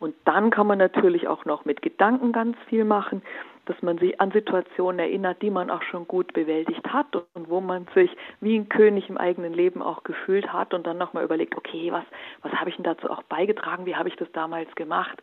Und 0.00 0.14
dann 0.24 0.50
kann 0.50 0.66
man 0.66 0.78
natürlich 0.78 1.26
auch 1.26 1.44
noch 1.44 1.64
mit 1.64 1.82
Gedanken 1.82 2.32
ganz 2.32 2.56
viel 2.68 2.84
machen, 2.84 3.22
dass 3.66 3.80
man 3.82 3.98
sich 3.98 4.18
an 4.20 4.30
Situationen 4.30 4.98
erinnert, 4.98 5.42
die 5.42 5.50
man 5.50 5.70
auch 5.70 5.82
schon 5.82 6.08
gut 6.08 6.32
bewältigt 6.32 6.86
hat 6.90 7.14
und 7.34 7.50
wo 7.50 7.60
man 7.60 7.86
sich 7.94 8.10
wie 8.40 8.56
ein 8.56 8.68
König 8.68 9.08
im 9.08 9.18
eigenen 9.18 9.52
Leben 9.52 9.82
auch 9.82 10.04
gefühlt 10.04 10.52
hat 10.52 10.72
und 10.72 10.86
dann 10.86 10.98
nochmal 10.98 11.24
überlegt, 11.24 11.56
okay, 11.56 11.92
was, 11.92 12.04
was 12.42 12.52
habe 12.52 12.70
ich 12.70 12.76
denn 12.76 12.84
dazu 12.84 13.10
auch 13.10 13.22
beigetragen, 13.24 13.84
wie 13.86 13.96
habe 13.96 14.08
ich 14.08 14.16
das 14.16 14.30
damals 14.32 14.74
gemacht? 14.74 15.20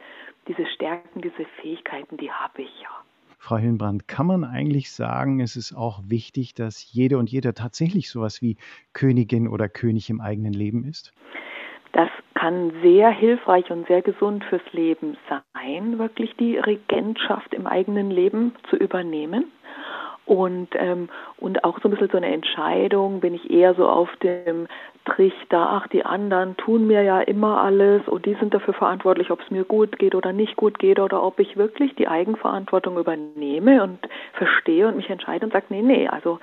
Diese 0.47 0.65
Stärken, 0.67 1.21
diese 1.21 1.45
Fähigkeiten, 1.61 2.17
die 2.17 2.31
habe 2.31 2.61
ich 2.61 2.81
ja. 2.81 2.89
Frau 3.45 3.57
Hillenbrand, 3.57 4.07
kann 4.07 4.25
man 4.25 4.43
eigentlich 4.43 4.91
sagen, 4.91 5.39
es 5.39 5.55
ist 5.55 5.71
auch 5.71 6.01
wichtig, 6.07 6.55
dass 6.55 6.91
jede 6.91 7.19
und 7.19 7.29
jeder 7.29 7.53
tatsächlich 7.53 8.09
sowas 8.09 8.41
wie 8.41 8.57
Königin 8.93 9.47
oder 9.47 9.69
König 9.69 10.09
im 10.09 10.19
eigenen 10.19 10.51
Leben 10.51 10.83
ist? 10.83 11.13
Das 11.91 12.09
kann 12.33 12.71
sehr 12.81 13.11
hilfreich 13.11 13.69
und 13.69 13.85
sehr 13.85 14.01
gesund 14.01 14.43
fürs 14.45 14.63
Leben 14.71 15.15
sein, 15.29 15.99
wirklich 15.99 16.35
die 16.37 16.57
Regentschaft 16.57 17.53
im 17.53 17.67
eigenen 17.67 18.09
Leben 18.09 18.53
zu 18.67 18.77
übernehmen. 18.77 19.51
Und, 20.25 20.69
ähm, 20.73 21.09
und 21.37 21.63
auch 21.63 21.79
so 21.81 21.87
ein 21.87 21.91
bisschen 21.91 22.09
so 22.09 22.17
eine 22.17 22.33
Entscheidung, 22.33 23.19
bin 23.19 23.35
ich 23.35 23.51
eher 23.51 23.75
so 23.75 23.87
auf 23.87 24.09
dem 24.23 24.67
Trichter, 25.05 25.69
ach, 25.69 25.87
die 25.87 26.03
anderen 26.03 26.57
tun 26.57 26.87
mir 26.87 27.03
ja 27.03 27.21
immer 27.21 27.61
alles 27.61 28.07
und 28.07 28.25
die 28.25 28.33
sind 28.39 28.55
dafür 28.55 28.73
verantwortlich, 28.73 29.29
ob 29.29 29.39
es 29.41 29.51
mir 29.51 29.63
gut 29.63 29.99
geht 29.99 30.15
oder 30.15 30.33
nicht 30.33 30.55
gut 30.55 30.79
geht 30.79 30.99
oder 30.99 31.21
ob 31.21 31.39
ich 31.39 31.57
wirklich 31.57 31.93
die 31.93 32.07
Eigenverantwortung 32.07 32.97
übernehme 32.97 33.83
und 33.83 33.99
verstehe 34.33 34.87
und 34.87 34.97
mich 34.97 35.09
entscheide 35.09 35.45
und 35.45 35.53
sage, 35.53 35.67
nee, 35.69 35.83
nee, 35.83 36.07
also 36.07 36.39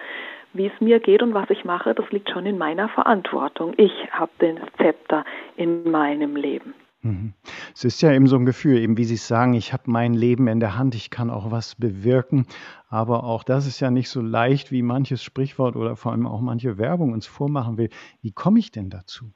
wie 0.53 0.67
es 0.67 0.81
mir 0.81 1.01
geht 1.01 1.23
und 1.23 1.35
was 1.35 1.51
ich 1.51 1.65
mache, 1.65 1.95
das 1.95 2.09
liegt 2.13 2.31
schon 2.31 2.47
in 2.47 2.59
meiner 2.59 2.89
Verantwortung. 2.89 3.75
Ich 3.79 3.93
habe 4.13 4.31
den 4.41 4.61
Zepter 4.77 5.25
in 5.57 5.91
meinem 5.91 6.37
Leben. 6.37 6.75
Mhm. 7.03 7.35
Es 7.75 7.85
ist 7.85 8.01
ja 8.01 8.13
eben 8.13 8.29
so 8.29 8.37
ein 8.37 8.47
Gefühl, 8.47 8.79
eben 8.79 8.97
wie 8.97 9.05
Sie 9.05 9.17
sagen, 9.17 9.55
ich 9.55 9.73
habe 9.73 9.85
mein 9.91 10.15
Leben 10.15 10.47
in 10.47 10.61
der 10.61 10.77
Hand, 10.79 10.95
ich 10.95 11.11
kann 11.11 11.31
auch 11.31 11.51
was 11.51 11.75
bewirken. 11.75 12.47
Aber 12.89 13.25
auch 13.25 13.43
das 13.43 13.67
ist 13.67 13.81
ja 13.81 13.91
nicht 13.91 14.09
so 14.09 14.21
leicht, 14.21 14.71
wie 14.71 14.83
manches 14.83 15.23
Sprichwort 15.23 15.75
oder 15.75 15.97
vor 15.97 16.13
allem 16.13 16.27
auch 16.27 16.41
manche 16.41 16.79
Werbung 16.79 17.13
uns 17.13 17.27
vormachen 17.27 17.77
will. 17.77 17.91
Wie 18.21 18.33
komme 18.33 18.61
ich 18.61 18.71
denn 18.71 18.89
dazu? 18.89 19.33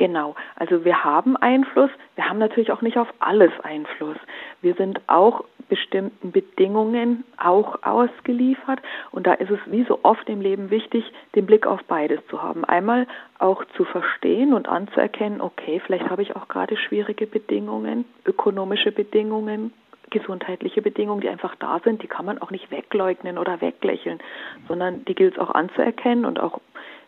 Genau, 0.00 0.34
also 0.56 0.86
wir 0.86 1.04
haben 1.04 1.36
Einfluss, 1.36 1.90
wir 2.14 2.26
haben 2.26 2.38
natürlich 2.38 2.72
auch 2.72 2.80
nicht 2.80 2.96
auf 2.96 3.12
alles 3.18 3.52
Einfluss. 3.62 4.16
Wir 4.62 4.72
sind 4.72 4.98
auch 5.08 5.44
bestimmten 5.68 6.32
Bedingungen 6.32 7.22
auch 7.36 7.82
ausgeliefert 7.82 8.80
und 9.10 9.26
da 9.26 9.34
ist 9.34 9.50
es 9.50 9.58
wie 9.66 9.84
so 9.84 10.00
oft 10.02 10.26
im 10.30 10.40
Leben 10.40 10.70
wichtig, 10.70 11.04
den 11.34 11.44
Blick 11.44 11.66
auf 11.66 11.84
beides 11.84 12.26
zu 12.28 12.42
haben. 12.42 12.64
Einmal 12.64 13.06
auch 13.38 13.62
zu 13.76 13.84
verstehen 13.84 14.54
und 14.54 14.68
anzuerkennen, 14.68 15.42
okay, 15.42 15.82
vielleicht 15.84 16.08
habe 16.08 16.22
ich 16.22 16.34
auch 16.34 16.48
gerade 16.48 16.78
schwierige 16.78 17.26
Bedingungen, 17.26 18.06
ökonomische 18.24 18.92
Bedingungen, 18.92 19.70
gesundheitliche 20.08 20.80
Bedingungen, 20.80 21.20
die 21.20 21.28
einfach 21.28 21.56
da 21.56 21.78
sind, 21.84 22.02
die 22.02 22.08
kann 22.08 22.24
man 22.24 22.40
auch 22.40 22.50
nicht 22.50 22.70
wegleugnen 22.70 23.36
oder 23.36 23.60
weglächeln, 23.60 24.18
sondern 24.66 25.04
die 25.04 25.14
gilt 25.14 25.34
es 25.34 25.38
auch 25.38 25.50
anzuerkennen 25.50 26.24
und 26.24 26.40
auch 26.40 26.58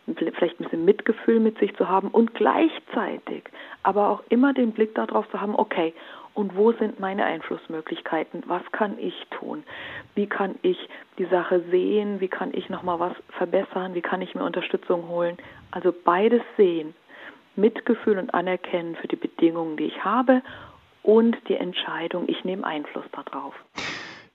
vielleicht 0.05 0.59
ein 0.59 0.63
bisschen 0.63 0.85
Mitgefühl 0.85 1.39
mit 1.39 1.57
sich 1.59 1.75
zu 1.75 1.87
haben 1.87 2.09
und 2.09 2.33
gleichzeitig 2.33 3.43
aber 3.83 4.09
auch 4.09 4.23
immer 4.29 4.53
den 4.53 4.71
Blick 4.71 4.95
darauf 4.95 5.29
zu 5.29 5.39
haben, 5.39 5.55
okay, 5.55 5.93
und 6.33 6.55
wo 6.55 6.71
sind 6.71 6.99
meine 6.99 7.25
Einflussmöglichkeiten? 7.25 8.43
Was 8.47 8.63
kann 8.71 8.97
ich 8.97 9.13
tun? 9.29 9.63
Wie 10.15 10.25
kann 10.25 10.55
ich 10.63 10.77
die 11.19 11.25
Sache 11.25 11.63
sehen? 11.69 12.19
Wie 12.19 12.27
kann 12.27 12.53
ich 12.53 12.69
nochmal 12.69 12.99
was 12.99 13.13
verbessern? 13.37 13.93
Wie 13.93 14.01
kann 14.01 14.21
ich 14.21 14.33
mir 14.33 14.43
Unterstützung 14.43 15.07
holen? 15.07 15.37
Also 15.69 15.93
beides 15.93 16.41
sehen, 16.57 16.95
Mitgefühl 17.55 18.17
und 18.17 18.33
Anerkennen 18.33 18.95
für 18.95 19.07
die 19.07 19.15
Bedingungen, 19.15 19.77
die 19.77 19.85
ich 19.85 20.03
habe 20.03 20.41
und 21.03 21.37
die 21.49 21.55
Entscheidung, 21.55 22.23
ich 22.27 22.43
nehme 22.43 22.65
Einfluss 22.65 23.05
darauf. 23.11 23.53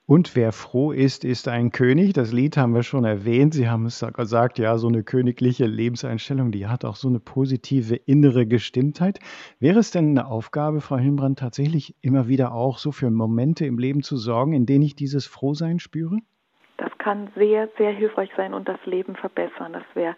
Und 0.09 0.35
wer 0.37 0.53
froh 0.53 0.91
ist, 0.91 1.23
ist 1.23 1.49
ein 1.49 1.71
König. 1.71 2.15
Das 2.15 2.33
Lied 2.33 2.57
haben 2.57 2.75
wir 2.75 2.83
schon 2.83 3.05
erwähnt. 3.05 3.53
Sie 3.53 3.69
haben 3.69 3.85
es 3.85 4.03
gesagt, 4.15 4.59
ja, 4.59 4.79
so 4.79 4.89
eine 4.89 5.03
königliche 5.03 5.67
Lebenseinstellung, 5.67 6.51
die 6.51 6.67
hat 6.67 6.87
auch 6.87 6.97
so 6.97 7.09
eine 7.09 7.21
positive 7.21 7.95
innere 7.95 8.47
Gestimmtheit. 8.47 9.19
Wäre 9.61 9.81
es 9.81 9.91
denn 9.91 10.09
eine 10.19 10.27
Aufgabe, 10.29 10.81
Frau 10.81 10.97
Hillenbrand, 10.97 11.39
tatsächlich 11.39 11.95
immer 12.01 12.27
wieder 12.27 12.55
auch 12.55 12.79
so 12.79 12.91
für 12.91 13.11
Momente 13.11 13.67
im 13.67 13.79
Leben 13.79 14.03
zu 14.03 14.17
sorgen, 14.17 14.55
in 14.55 14.65
denen 14.65 14.83
ich 14.83 14.97
dieses 14.97 15.27
Frohsein 15.27 15.79
spüre? 15.79 16.17
Das 16.79 16.97
kann 16.97 17.29
sehr, 17.37 17.69
sehr 17.77 17.91
hilfreich 17.91 18.31
sein 18.35 18.55
und 18.55 18.67
das 18.67 18.79
Leben 18.87 19.15
verbessern. 19.15 19.75
Das 19.75 19.85
wäre 19.93 20.17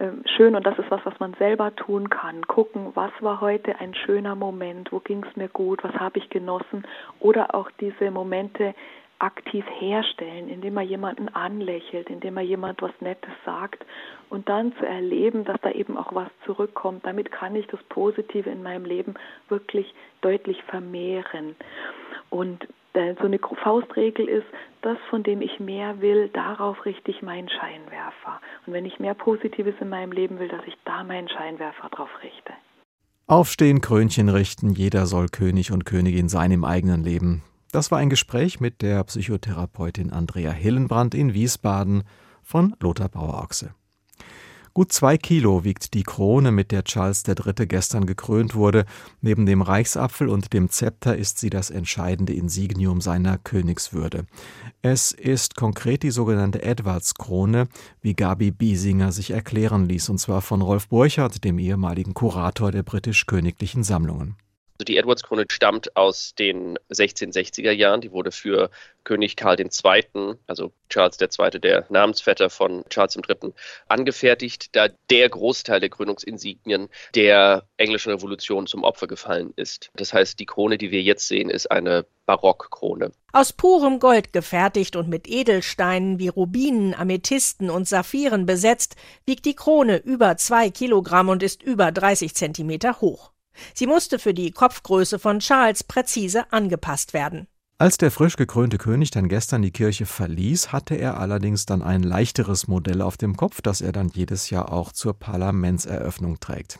ähm, 0.00 0.22
schön 0.34 0.56
und 0.56 0.64
das 0.64 0.78
ist 0.78 0.90
was, 0.90 1.04
was 1.04 1.20
man 1.20 1.34
selber 1.34 1.76
tun 1.76 2.08
kann. 2.08 2.46
Gucken, 2.46 2.92
was 2.94 3.12
war 3.20 3.42
heute 3.42 3.78
ein 3.80 3.94
schöner 3.94 4.34
Moment, 4.34 4.92
wo 4.92 5.00
ging 5.00 5.22
es 5.28 5.36
mir 5.36 5.48
gut, 5.48 5.84
was 5.84 5.92
habe 5.94 6.20
ich 6.20 6.30
genossen 6.30 6.86
oder 7.20 7.54
auch 7.54 7.70
diese 7.80 8.10
Momente 8.10 8.74
aktiv 9.18 9.64
herstellen, 9.78 10.48
indem 10.48 10.74
man 10.74 10.86
jemanden 10.86 11.28
anlächelt, 11.28 12.10
indem 12.10 12.34
man 12.34 12.44
jemand 12.44 12.82
was 12.82 12.92
Nettes 13.00 13.32
sagt 13.44 13.84
und 14.28 14.48
dann 14.48 14.74
zu 14.76 14.86
erleben, 14.86 15.44
dass 15.44 15.60
da 15.62 15.70
eben 15.70 15.96
auch 15.96 16.14
was 16.14 16.28
zurückkommt. 16.44 17.06
Damit 17.06 17.32
kann 17.32 17.56
ich 17.56 17.66
das 17.68 17.82
Positive 17.88 18.50
in 18.50 18.62
meinem 18.62 18.84
Leben 18.84 19.14
wirklich 19.48 19.94
deutlich 20.20 20.62
vermehren. 20.64 21.56
Und 22.30 22.66
so 22.92 23.26
eine 23.26 23.38
Faustregel 23.38 24.26
ist, 24.26 24.46
das, 24.80 24.96
von 25.10 25.22
dem 25.22 25.42
ich 25.42 25.60
mehr 25.60 26.00
will, 26.00 26.28
darauf 26.28 26.86
richte 26.86 27.10
ich 27.10 27.20
meinen 27.20 27.50
Scheinwerfer. 27.50 28.40
Und 28.66 28.72
wenn 28.72 28.86
ich 28.86 28.98
mehr 28.98 29.12
Positives 29.12 29.74
in 29.80 29.90
meinem 29.90 30.12
Leben 30.12 30.38
will, 30.38 30.48
dass 30.48 30.66
ich 30.66 30.76
da 30.86 31.04
meinen 31.04 31.28
Scheinwerfer 31.28 31.90
drauf 31.90 32.08
richte. 32.22 32.52
Aufstehen, 33.26 33.82
Krönchen 33.82 34.28
richten, 34.30 34.70
jeder 34.70 35.04
soll 35.06 35.26
König 35.26 35.72
und 35.72 35.84
Königin 35.84 36.28
sein 36.28 36.52
im 36.52 36.64
eigenen 36.64 37.02
Leben. 37.02 37.42
Das 37.76 37.90
war 37.90 37.98
ein 37.98 38.08
Gespräch 38.08 38.58
mit 38.58 38.80
der 38.80 39.04
Psychotherapeutin 39.04 40.10
Andrea 40.10 40.50
Hillenbrand 40.50 41.14
in 41.14 41.34
Wiesbaden 41.34 42.04
von 42.42 42.74
Lothar 42.80 43.10
Bauer-Ochse. 43.10 43.74
Gut 44.72 44.94
zwei 44.94 45.18
Kilo 45.18 45.62
wiegt 45.62 45.92
die 45.92 46.02
Krone, 46.02 46.52
mit 46.52 46.72
der 46.72 46.84
Charles 46.84 47.22
III. 47.28 47.66
gestern 47.66 48.06
gekrönt 48.06 48.54
wurde. 48.54 48.86
Neben 49.20 49.44
dem 49.44 49.60
Reichsapfel 49.60 50.30
und 50.30 50.54
dem 50.54 50.70
Zepter 50.70 51.18
ist 51.18 51.38
sie 51.38 51.50
das 51.50 51.68
entscheidende 51.68 52.32
Insignium 52.32 53.02
seiner 53.02 53.36
Königswürde. 53.36 54.24
Es 54.80 55.12
ist 55.12 55.54
konkret 55.54 56.02
die 56.02 56.10
sogenannte 56.10 56.62
Edwards-Krone, 56.62 57.68
wie 58.00 58.14
Gabi 58.14 58.52
Biesinger 58.52 59.12
sich 59.12 59.32
erklären 59.32 59.84
ließ, 59.84 60.08
und 60.08 60.16
zwar 60.16 60.40
von 60.40 60.62
Rolf 60.62 60.88
Burchardt, 60.88 61.44
dem 61.44 61.58
ehemaligen 61.58 62.14
Kurator 62.14 62.72
der 62.72 62.84
britisch-königlichen 62.84 63.84
Sammlungen. 63.84 64.36
Also 64.76 64.84
die 64.84 64.98
Edwards-Krone 64.98 65.46
stammt 65.50 65.96
aus 65.96 66.34
den 66.34 66.78
1660er 66.90 67.70
Jahren. 67.70 68.02
Die 68.02 68.12
wurde 68.12 68.30
für 68.30 68.70
König 69.04 69.34
Karl 69.34 69.58
II., 69.58 70.34
also 70.46 70.70
Charles 70.90 71.18
II., 71.18 71.60
der 71.60 71.86
Namensvetter 71.88 72.50
von 72.50 72.84
Charles 72.90 73.16
III., 73.16 73.54
angefertigt, 73.88 74.76
da 74.76 74.88
der 75.08 75.30
Großteil 75.30 75.80
der 75.80 75.88
Krönungsinsignien 75.88 76.90
der 77.14 77.66
englischen 77.78 78.12
Revolution 78.12 78.66
zum 78.66 78.84
Opfer 78.84 79.06
gefallen 79.06 79.54
ist. 79.56 79.90
Das 79.94 80.12
heißt, 80.12 80.38
die 80.38 80.46
Krone, 80.46 80.76
die 80.76 80.90
wir 80.90 81.00
jetzt 81.00 81.26
sehen, 81.26 81.48
ist 81.48 81.70
eine 81.70 82.04
Barockkrone. 82.26 83.12
Aus 83.32 83.54
purem 83.54 83.98
Gold 83.98 84.34
gefertigt 84.34 84.94
und 84.96 85.08
mit 85.08 85.26
Edelsteinen 85.26 86.18
wie 86.18 86.28
Rubinen, 86.28 86.94
Amethysten 86.94 87.70
und 87.70 87.88
Saphiren 87.88 88.44
besetzt, 88.44 88.96
wiegt 89.24 89.46
die 89.46 89.54
Krone 89.54 89.96
über 89.98 90.36
zwei 90.36 90.68
Kilogramm 90.68 91.30
und 91.30 91.42
ist 91.42 91.62
über 91.62 91.92
30 91.92 92.34
Zentimeter 92.34 93.00
hoch. 93.00 93.30
Sie 93.74 93.86
musste 93.86 94.18
für 94.18 94.34
die 94.34 94.50
Kopfgröße 94.50 95.18
von 95.18 95.40
Charles 95.40 95.84
präzise 95.84 96.52
angepasst 96.52 97.12
werden. 97.12 97.46
Als 97.78 97.98
der 97.98 98.10
frisch 98.10 98.36
gekrönte 98.36 98.78
König 98.78 99.10
dann 99.10 99.28
gestern 99.28 99.60
die 99.60 99.70
Kirche 99.70 100.06
verließ, 100.06 100.72
hatte 100.72 100.94
er 100.94 101.20
allerdings 101.20 101.66
dann 101.66 101.82
ein 101.82 102.02
leichteres 102.02 102.68
Modell 102.68 103.02
auf 103.02 103.18
dem 103.18 103.36
Kopf, 103.36 103.60
das 103.60 103.82
er 103.82 103.92
dann 103.92 104.08
jedes 104.08 104.48
Jahr 104.48 104.72
auch 104.72 104.92
zur 104.92 105.12
Parlamentseröffnung 105.12 106.40
trägt. 106.40 106.78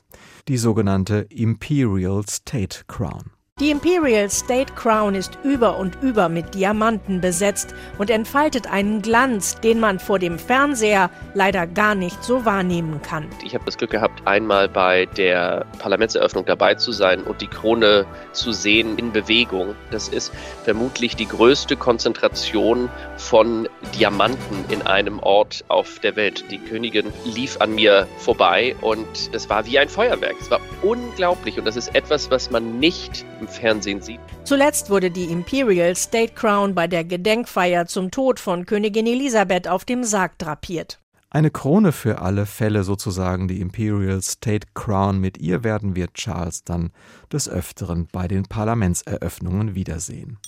Die 0.48 0.56
sogenannte 0.56 1.26
Imperial 1.28 2.24
State 2.26 2.84
Crown. 2.88 3.35
Die 3.58 3.70
Imperial 3.70 4.28
State 4.28 4.74
Crown 4.74 5.14
ist 5.14 5.38
über 5.42 5.78
und 5.78 5.96
über 6.02 6.28
mit 6.28 6.54
Diamanten 6.54 7.22
besetzt 7.22 7.74
und 7.96 8.10
entfaltet 8.10 8.70
einen 8.70 9.00
Glanz, 9.00 9.58
den 9.60 9.80
man 9.80 9.98
vor 9.98 10.18
dem 10.18 10.38
Fernseher 10.38 11.08
leider 11.32 11.66
gar 11.66 11.94
nicht 11.94 12.22
so 12.22 12.44
wahrnehmen 12.44 13.00
kann. 13.00 13.26
Ich 13.42 13.54
habe 13.54 13.64
das 13.64 13.78
Glück 13.78 13.92
gehabt, 13.92 14.20
einmal 14.26 14.68
bei 14.68 15.06
der 15.06 15.64
Parlamentseröffnung 15.78 16.44
dabei 16.44 16.74
zu 16.74 16.92
sein 16.92 17.22
und 17.22 17.40
die 17.40 17.46
Krone 17.46 18.04
zu 18.32 18.52
sehen 18.52 18.98
in 18.98 19.10
Bewegung. 19.10 19.74
Das 19.90 20.08
ist 20.08 20.34
vermutlich 20.64 21.16
die 21.16 21.26
größte 21.26 21.76
Konzentration 21.76 22.90
von 23.16 23.70
Diamanten 23.98 24.66
in 24.68 24.82
einem 24.82 25.18
Ort 25.20 25.64
auf 25.68 25.98
der 26.00 26.14
Welt. 26.16 26.44
Die 26.50 26.58
Königin 26.58 27.10
lief 27.24 27.58
an 27.62 27.74
mir 27.74 28.06
vorbei 28.18 28.76
und 28.82 29.34
das 29.34 29.48
war 29.48 29.64
wie 29.64 29.78
ein 29.78 29.88
Feuerwerk. 29.88 30.34
Es 30.38 30.50
war 30.50 30.60
unglaublich 30.82 31.58
und 31.58 31.64
das 31.64 31.76
ist 31.76 31.94
etwas, 31.94 32.30
was 32.30 32.50
man 32.50 32.78
nicht 32.78 33.24
im 33.46 33.52
Fernsehen 33.52 34.00
sieht. 34.00 34.20
Zuletzt 34.44 34.90
wurde 34.90 35.10
die 35.10 35.24
Imperial 35.24 35.94
State 35.96 36.34
Crown 36.34 36.74
bei 36.74 36.86
der 36.86 37.04
Gedenkfeier 37.04 37.86
zum 37.86 38.10
Tod 38.10 38.40
von 38.40 38.66
Königin 38.66 39.06
Elisabeth 39.06 39.68
auf 39.68 39.84
dem 39.84 40.04
Sarg 40.04 40.38
drapiert. 40.38 40.98
Eine 41.30 41.50
Krone 41.50 41.92
für 41.92 42.22
alle 42.22 42.46
Fälle 42.46 42.84
sozusagen, 42.84 43.48
die 43.48 43.60
Imperial 43.60 44.22
State 44.22 44.68
Crown. 44.74 45.20
Mit 45.20 45.38
ihr 45.38 45.64
werden 45.64 45.96
wir 45.96 46.12
Charles 46.12 46.64
dann 46.64 46.92
des 47.32 47.48
Öfteren 47.48 48.08
bei 48.10 48.28
den 48.28 48.44
Parlamentseröffnungen 48.44 49.74
wiedersehen. 49.74 50.38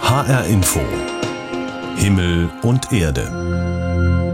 HR 0.00 0.46
Info 0.46 0.80
Himmel 1.96 2.50
und 2.62 2.92
Erde 2.92 4.25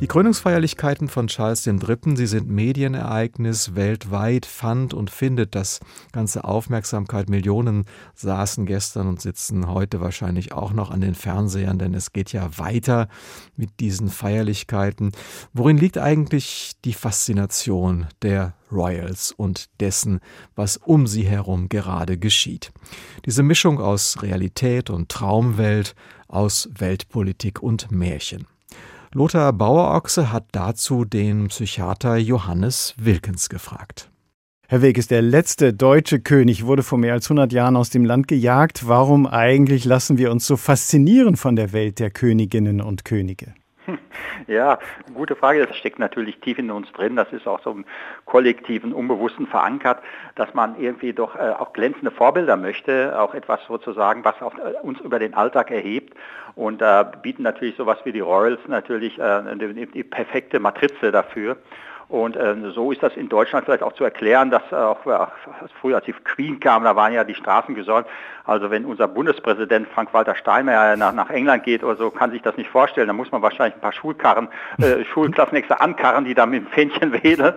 die 0.00 0.06
Krönungsfeierlichkeiten 0.06 1.08
von 1.08 1.26
Charles 1.26 1.66
III., 1.66 2.16
sie 2.16 2.26
sind 2.26 2.48
Medienereignis 2.48 3.74
weltweit, 3.74 4.46
fand 4.46 4.94
und 4.94 5.10
findet 5.10 5.54
das 5.54 5.80
ganze 6.12 6.44
Aufmerksamkeit. 6.44 7.28
Millionen 7.28 7.84
saßen 8.14 8.64
gestern 8.64 9.08
und 9.08 9.20
sitzen 9.20 9.68
heute 9.68 10.00
wahrscheinlich 10.00 10.52
auch 10.52 10.72
noch 10.72 10.90
an 10.90 11.02
den 11.02 11.14
Fernsehern, 11.14 11.78
denn 11.78 11.92
es 11.92 12.14
geht 12.14 12.32
ja 12.32 12.56
weiter 12.56 13.08
mit 13.56 13.78
diesen 13.78 14.08
Feierlichkeiten. 14.08 15.12
Worin 15.52 15.76
liegt 15.76 15.98
eigentlich 15.98 16.72
die 16.86 16.94
Faszination 16.94 18.06
der 18.22 18.54
Royals 18.72 19.32
und 19.32 19.68
dessen, 19.80 20.20
was 20.56 20.78
um 20.78 21.06
sie 21.06 21.24
herum 21.24 21.68
gerade 21.68 22.16
geschieht? 22.16 22.72
Diese 23.26 23.42
Mischung 23.42 23.78
aus 23.78 24.22
Realität 24.22 24.88
und 24.88 25.10
Traumwelt, 25.10 25.94
aus 26.26 26.70
Weltpolitik 26.78 27.62
und 27.62 27.90
Märchen. 27.90 28.46
Lothar 29.12 29.52
Bauerochse 29.52 30.30
hat 30.30 30.44
dazu 30.52 31.04
den 31.04 31.48
Psychiater 31.48 32.16
Johannes 32.16 32.94
Wilkens 32.96 33.48
gefragt. 33.48 34.08
Herr 34.68 34.82
Wilkes, 34.82 35.08
der 35.08 35.20
letzte 35.20 35.74
deutsche 35.74 36.20
König 36.20 36.64
wurde 36.64 36.84
vor 36.84 36.96
mehr 36.96 37.14
als 37.14 37.26
100 37.26 37.52
Jahren 37.52 37.74
aus 37.74 37.90
dem 37.90 38.04
Land 38.04 38.28
gejagt. 38.28 38.86
Warum 38.86 39.26
eigentlich 39.26 39.84
lassen 39.84 40.16
wir 40.16 40.30
uns 40.30 40.46
so 40.46 40.56
faszinieren 40.56 41.34
von 41.36 41.56
der 41.56 41.72
Welt 41.72 41.98
der 41.98 42.12
Königinnen 42.12 42.80
und 42.80 43.04
Könige? 43.04 43.52
Ja, 44.46 44.78
gute 45.14 45.36
Frage. 45.36 45.66
Das 45.66 45.76
steckt 45.76 45.98
natürlich 45.98 46.40
tief 46.40 46.58
in 46.58 46.70
uns 46.70 46.90
drin. 46.92 47.16
Das 47.16 47.32
ist 47.32 47.46
auch 47.46 47.60
so 47.62 47.70
im 47.70 47.84
kollektiven, 48.24 48.92
unbewussten 48.92 49.46
verankert, 49.46 49.98
dass 50.34 50.52
man 50.54 50.80
irgendwie 50.80 51.12
doch 51.12 51.36
äh, 51.36 51.52
auch 51.58 51.72
glänzende 51.72 52.10
Vorbilder 52.10 52.56
möchte, 52.56 53.18
auch 53.18 53.34
etwas 53.34 53.60
sozusagen, 53.66 54.24
was 54.24 54.40
auch, 54.42 54.54
äh, 54.54 54.72
uns 54.82 55.00
über 55.00 55.18
den 55.18 55.34
Alltag 55.34 55.70
erhebt. 55.70 56.14
Und 56.54 56.80
da 56.80 57.02
äh, 57.02 57.16
bieten 57.22 57.42
natürlich 57.42 57.76
sowas 57.76 57.98
wie 58.04 58.12
die 58.12 58.20
Royals 58.20 58.60
natürlich 58.66 59.18
äh, 59.18 59.42
die, 59.56 59.86
die 59.86 60.04
perfekte 60.04 60.60
Matrize 60.60 61.12
dafür. 61.12 61.56
Und 62.10 62.36
äh, 62.36 62.56
so 62.74 62.90
ist 62.90 63.04
das 63.04 63.16
in 63.16 63.28
Deutschland 63.28 63.64
vielleicht 63.64 63.84
auch 63.84 63.92
zu 63.92 64.02
erklären, 64.02 64.50
dass 64.50 64.62
äh, 64.72 64.74
auch 64.74 65.06
äh, 65.06 65.26
früher 65.80 65.96
als 65.96 66.06
die 66.06 66.12
Queen 66.12 66.58
kam, 66.58 66.82
da 66.82 66.96
waren 66.96 67.12
ja 67.12 67.22
die 67.22 67.36
Straßen 67.36 67.76
gesäumt. 67.76 68.08
Also 68.44 68.68
wenn 68.68 68.84
unser 68.84 69.06
Bundespräsident 69.06 69.86
Frank-Walter 69.86 70.34
Steinmeier 70.34 70.96
nach, 70.96 71.12
nach 71.12 71.30
England 71.30 71.62
geht 71.62 71.84
oder 71.84 71.94
so, 71.94 72.10
kann 72.10 72.32
sich 72.32 72.42
das 72.42 72.56
nicht 72.56 72.68
vorstellen. 72.68 73.06
Da 73.06 73.12
muss 73.12 73.30
man 73.30 73.42
wahrscheinlich 73.42 73.76
ein 73.76 73.80
paar 73.80 73.92
Schulkarren, 73.92 74.48
äh, 74.78 75.04
Schulklassen 75.12 75.56
extra 75.56 75.76
ankarren, 75.76 76.24
die 76.24 76.34
da 76.34 76.46
mit 76.46 76.64
dem 76.64 76.66
Fähnchen 76.66 77.12
wedeln. 77.22 77.54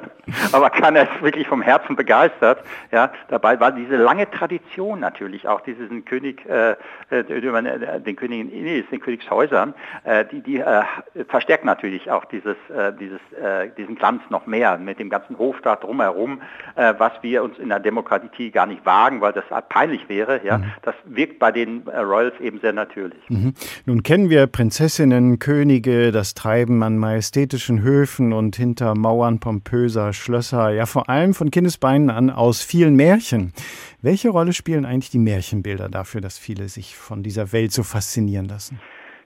Aber 0.52 0.70
kann 0.70 0.96
er 0.96 1.08
wirklich 1.22 1.48
vom 1.48 1.64
Herzen 1.64 1.96
begeistert. 1.96 2.60
Ja, 2.92 3.12
dabei 3.30 3.60
war 3.60 3.72
diese 3.72 3.96
lange 3.96 4.30
Tradition 4.30 5.00
natürlich 5.00 5.48
auch 5.48 5.62
diesen 5.62 6.06
König, 6.06 6.46
äh, 6.48 6.76
äh 7.10 7.24
den 7.24 8.16
Königin 8.16 8.52
Ines, 8.52 8.86
den 8.92 9.00
Königshäusern, 9.00 9.74
äh, 10.04 10.26
die, 10.26 10.42
die 10.42 10.60
äh, 10.60 10.84
verstärkt 11.28 11.66
natürlich 11.66 12.12
auch 12.12 12.26
dieses, 12.26 12.58
äh, 12.70 12.94
dieses, 12.94 13.20
äh, 13.34 13.70
diesen 13.78 13.96
Glanz 13.96 14.22
noch 14.30 14.43
noch 14.44 14.48
mehr 14.48 14.78
mit 14.78 15.00
dem 15.00 15.10
ganzen 15.10 15.38
Hofstaat 15.38 15.84
drumherum, 15.84 16.42
äh, 16.76 16.94
was 16.98 17.12
wir 17.22 17.44
uns 17.44 17.58
in 17.58 17.70
der 17.70 17.80
Demokratie 17.80 18.52
gar 18.52 18.66
nicht 18.66 18.86
wagen, 18.86 19.22
weil 19.22 19.34
das 19.34 19.46
peinlich 19.70 20.10
wäre. 20.10 20.42
Ja, 20.44 20.58
mhm. 20.58 20.66
das 20.82 20.96
wirkt 21.06 21.40
bei 21.40 21.52
den 21.52 21.88
äh, 21.88 22.00
Royals 22.00 22.40
eben 22.40 22.60
sehr 22.60 22.74
natürlich. 22.74 23.22
Mhm. 23.30 23.54
Nun 23.86 24.04
kennen 24.04 24.30
wir 24.30 24.48
Prinzessinnen, 24.48 25.40
Könige, 25.40 26.12
das 26.12 26.34
Treiben 26.34 26.84
an 26.84 26.98
majestätischen 26.98 27.82
Höfen 27.82 28.34
und 28.34 28.56
hinter 28.56 28.96
Mauern 28.96 29.40
pompöser 29.40 30.14
Schlösser, 30.14 30.70
ja 30.72 30.86
vor 30.86 31.10
allem 31.10 31.34
von 31.34 31.52
Kindesbeinen 31.52 32.10
an 32.10 32.30
aus 32.30 32.62
vielen 32.62 32.96
Märchen. 32.96 33.54
Welche 34.02 34.30
Rolle 34.30 34.54
spielen 34.54 34.86
eigentlich 34.86 35.12
die 35.12 35.20
Märchenbilder 35.20 35.90
dafür, 35.90 36.22
dass 36.22 36.38
viele 36.38 36.68
sich 36.68 36.96
von 36.96 37.24
dieser 37.24 37.54
Welt 37.54 37.72
so 37.72 37.84
faszinieren 37.84 38.48
lassen? 38.48 38.80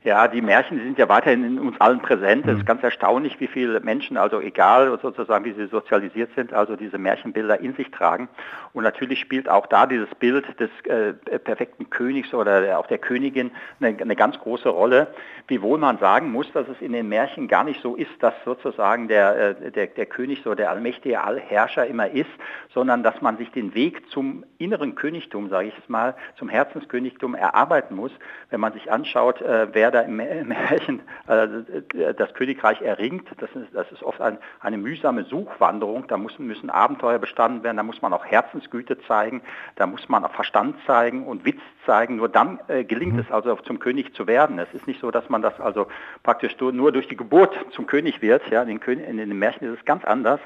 Ja, 0.03 0.27
die 0.27 0.41
Märchen 0.41 0.79
sind 0.79 0.97
ja 0.97 1.09
weiterhin 1.09 1.43
in 1.43 1.59
uns 1.59 1.79
allen 1.81 1.99
präsent. 2.01 2.45
Es 2.45 2.53
ist 2.53 2.59
mhm. 2.59 2.65
ganz 2.65 2.83
erstaunlich, 2.83 3.39
wie 3.39 3.47
viele 3.47 3.79
Menschen, 3.79 4.15
also 4.15 4.39
egal 4.39 4.97
sozusagen, 5.01 5.43
wie 5.43 5.53
sie 5.53 5.67
sozialisiert 5.67 6.29
sind, 6.35 6.53
also 6.53 6.75
diese 6.75 6.97
Märchenbilder 6.97 7.59
in 7.59 7.73
sich 7.73 7.89
tragen. 7.89 8.29
Und 8.73 8.83
natürlich 8.83 9.19
spielt 9.19 9.49
auch 9.49 9.65
da 9.65 9.87
dieses 9.87 10.13
Bild 10.15 10.45
des 10.59 10.69
äh, 10.85 11.13
perfekten 11.39 11.89
Königs 11.89 12.33
oder 12.33 12.77
auch 12.77 12.87
der 12.87 12.99
Königin 12.99 13.51
eine, 13.79 13.97
eine, 13.99 14.15
ganz 14.15 14.37
große 14.39 14.69
Rolle. 14.69 15.07
Wiewohl 15.47 15.79
man 15.79 15.97
sagen 15.97 16.31
muss, 16.31 16.51
dass 16.53 16.67
es 16.67 16.79
in 16.79 16.93
den 16.93 17.09
Märchen 17.09 17.47
gar 17.47 17.63
nicht 17.63 17.81
so 17.81 17.95
ist, 17.95 18.11
dass 18.21 18.33
sozusagen 18.45 19.07
der, 19.07 19.57
äh, 19.61 19.71
der, 19.71 19.87
der 19.87 20.05
König 20.05 20.41
so 20.43 20.53
der 20.53 20.69
allmächtige 20.69 21.23
Allherrscher 21.23 21.87
immer 21.87 22.09
ist, 22.09 22.29
sondern 22.73 23.01
dass 23.01 23.19
man 23.21 23.37
sich 23.37 23.51
den 23.51 23.73
Weg 23.73 24.09
zum 24.11 24.45
inneren 24.59 24.95
Königtum, 24.95 25.49
sage 25.49 25.69
ich 25.69 25.77
es 25.77 25.89
mal, 25.89 26.15
zum 26.37 26.49
Herzenskönigtum 26.49 27.33
erarbeiten 27.33 27.95
muss. 27.95 28.11
Wenn 28.51 28.59
man 28.59 28.73
sich 28.73 28.91
anschaut, 28.91 29.41
äh, 29.41 29.67
wer 29.73 29.86
da 29.91 30.01
im 30.01 30.15
Märchen 30.17 31.01
äh, 31.27 32.13
das 32.13 32.33
Königreich 32.33 32.81
erringt. 32.81 33.27
Das 33.37 33.49
ist, 33.51 33.73
das 33.73 33.91
ist 33.91 34.03
oft 34.03 34.21
ein, 34.21 34.37
eine 34.59 34.77
mühsame 34.77 35.23
Suchwanderung. 35.23 36.07
Da 36.07 36.17
müssen, 36.17 36.47
müssen 36.47 36.69
Abenteuer 36.69 37.19
bestanden 37.19 37.63
werden, 37.63 37.77
da 37.77 37.83
muss 37.83 38.01
man 38.01 38.13
auch 38.13 38.25
Herzensgüte 38.25 38.99
zeigen, 39.01 39.41
da 39.75 39.87
muss 39.87 40.09
man 40.09 40.23
auch 40.25 40.33
Verstand 40.33 40.75
zeigen 40.85 41.25
und 41.25 41.45
Witz 41.45 41.61
zeigen. 41.85 42.17
Nur 42.17 42.29
dann 42.29 42.59
äh, 42.67 42.83
gelingt 42.83 43.13
mhm. 43.13 43.19
es 43.19 43.31
also 43.31 43.55
zum 43.55 43.79
König 43.79 44.13
zu 44.13 44.27
werden. 44.27 44.59
Es 44.59 44.73
ist 44.73 44.87
nicht 44.87 45.01
so, 45.01 45.11
dass 45.11 45.29
man 45.29 45.41
das 45.41 45.59
also 45.59 45.87
praktisch 46.23 46.55
nur 46.59 46.91
durch 46.91 47.07
die 47.07 47.17
Geburt 47.17 47.57
zum 47.71 47.87
König 47.87 48.21
wird. 48.21 48.47
Ja, 48.49 48.63
in 48.63 48.79
den, 48.79 48.99
in 48.99 49.17
den 49.17 49.39
Märchen 49.39 49.71
ist 49.71 49.79
es 49.79 49.85
ganz 49.85 50.03
anders. 50.05 50.39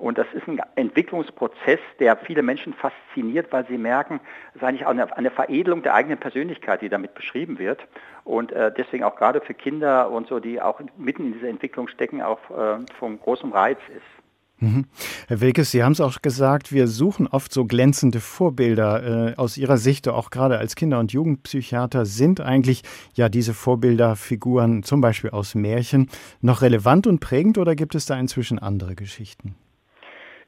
Und 0.00 0.16
das 0.16 0.26
ist 0.32 0.48
ein 0.48 0.58
Entwicklungsprozess, 0.76 1.78
der 1.98 2.16
viele 2.16 2.40
Menschen 2.42 2.72
fasziniert, 2.72 3.52
weil 3.52 3.66
sie 3.66 3.76
merken, 3.76 4.18
es 4.50 4.56
ist 4.56 4.64
eigentlich 4.64 4.86
eine, 4.86 5.14
eine 5.14 5.30
Veredelung 5.30 5.82
der 5.82 5.94
eigenen 5.94 6.18
Persönlichkeit, 6.18 6.80
die 6.80 6.88
damit 6.88 7.12
beschrieben 7.12 7.58
wird. 7.58 7.86
Und 8.24 8.50
äh, 8.50 8.72
deswegen 8.74 9.04
auch 9.04 9.14
gerade 9.16 9.42
für 9.42 9.52
Kinder 9.52 10.10
und 10.10 10.26
so, 10.26 10.40
die 10.40 10.58
auch 10.58 10.80
mitten 10.96 11.26
in 11.26 11.32
dieser 11.34 11.48
Entwicklung 11.48 11.86
stecken, 11.88 12.22
auch 12.22 12.38
äh, 12.50 12.78
von 12.98 13.20
großem 13.20 13.52
Reiz 13.52 13.78
ist. 13.94 14.20
Mhm. 14.62 14.86
Herr 15.28 15.42
Wilkes, 15.42 15.70
Sie 15.70 15.82
haben 15.82 15.92
es 15.92 16.00
auch 16.00 16.22
gesagt, 16.22 16.72
wir 16.72 16.86
suchen 16.86 17.26
oft 17.26 17.52
so 17.52 17.66
glänzende 17.66 18.20
Vorbilder. 18.20 19.32
Äh, 19.32 19.36
aus 19.36 19.58
Ihrer 19.58 19.76
Sicht, 19.76 20.08
auch 20.08 20.30
gerade 20.30 20.56
als 20.56 20.76
Kinder- 20.76 20.98
und 20.98 21.12
Jugendpsychiater, 21.12 22.06
sind 22.06 22.40
eigentlich 22.40 22.84
ja 23.14 23.28
diese 23.28 23.52
Vorbilderfiguren, 23.52 24.82
zum 24.82 25.02
Beispiel 25.02 25.30
aus 25.30 25.54
Märchen, 25.54 26.08
noch 26.40 26.62
relevant 26.62 27.06
und 27.06 27.20
prägend 27.20 27.58
oder 27.58 27.74
gibt 27.74 27.94
es 27.94 28.06
da 28.06 28.18
inzwischen 28.18 28.58
andere 28.58 28.94
Geschichten? 28.94 29.56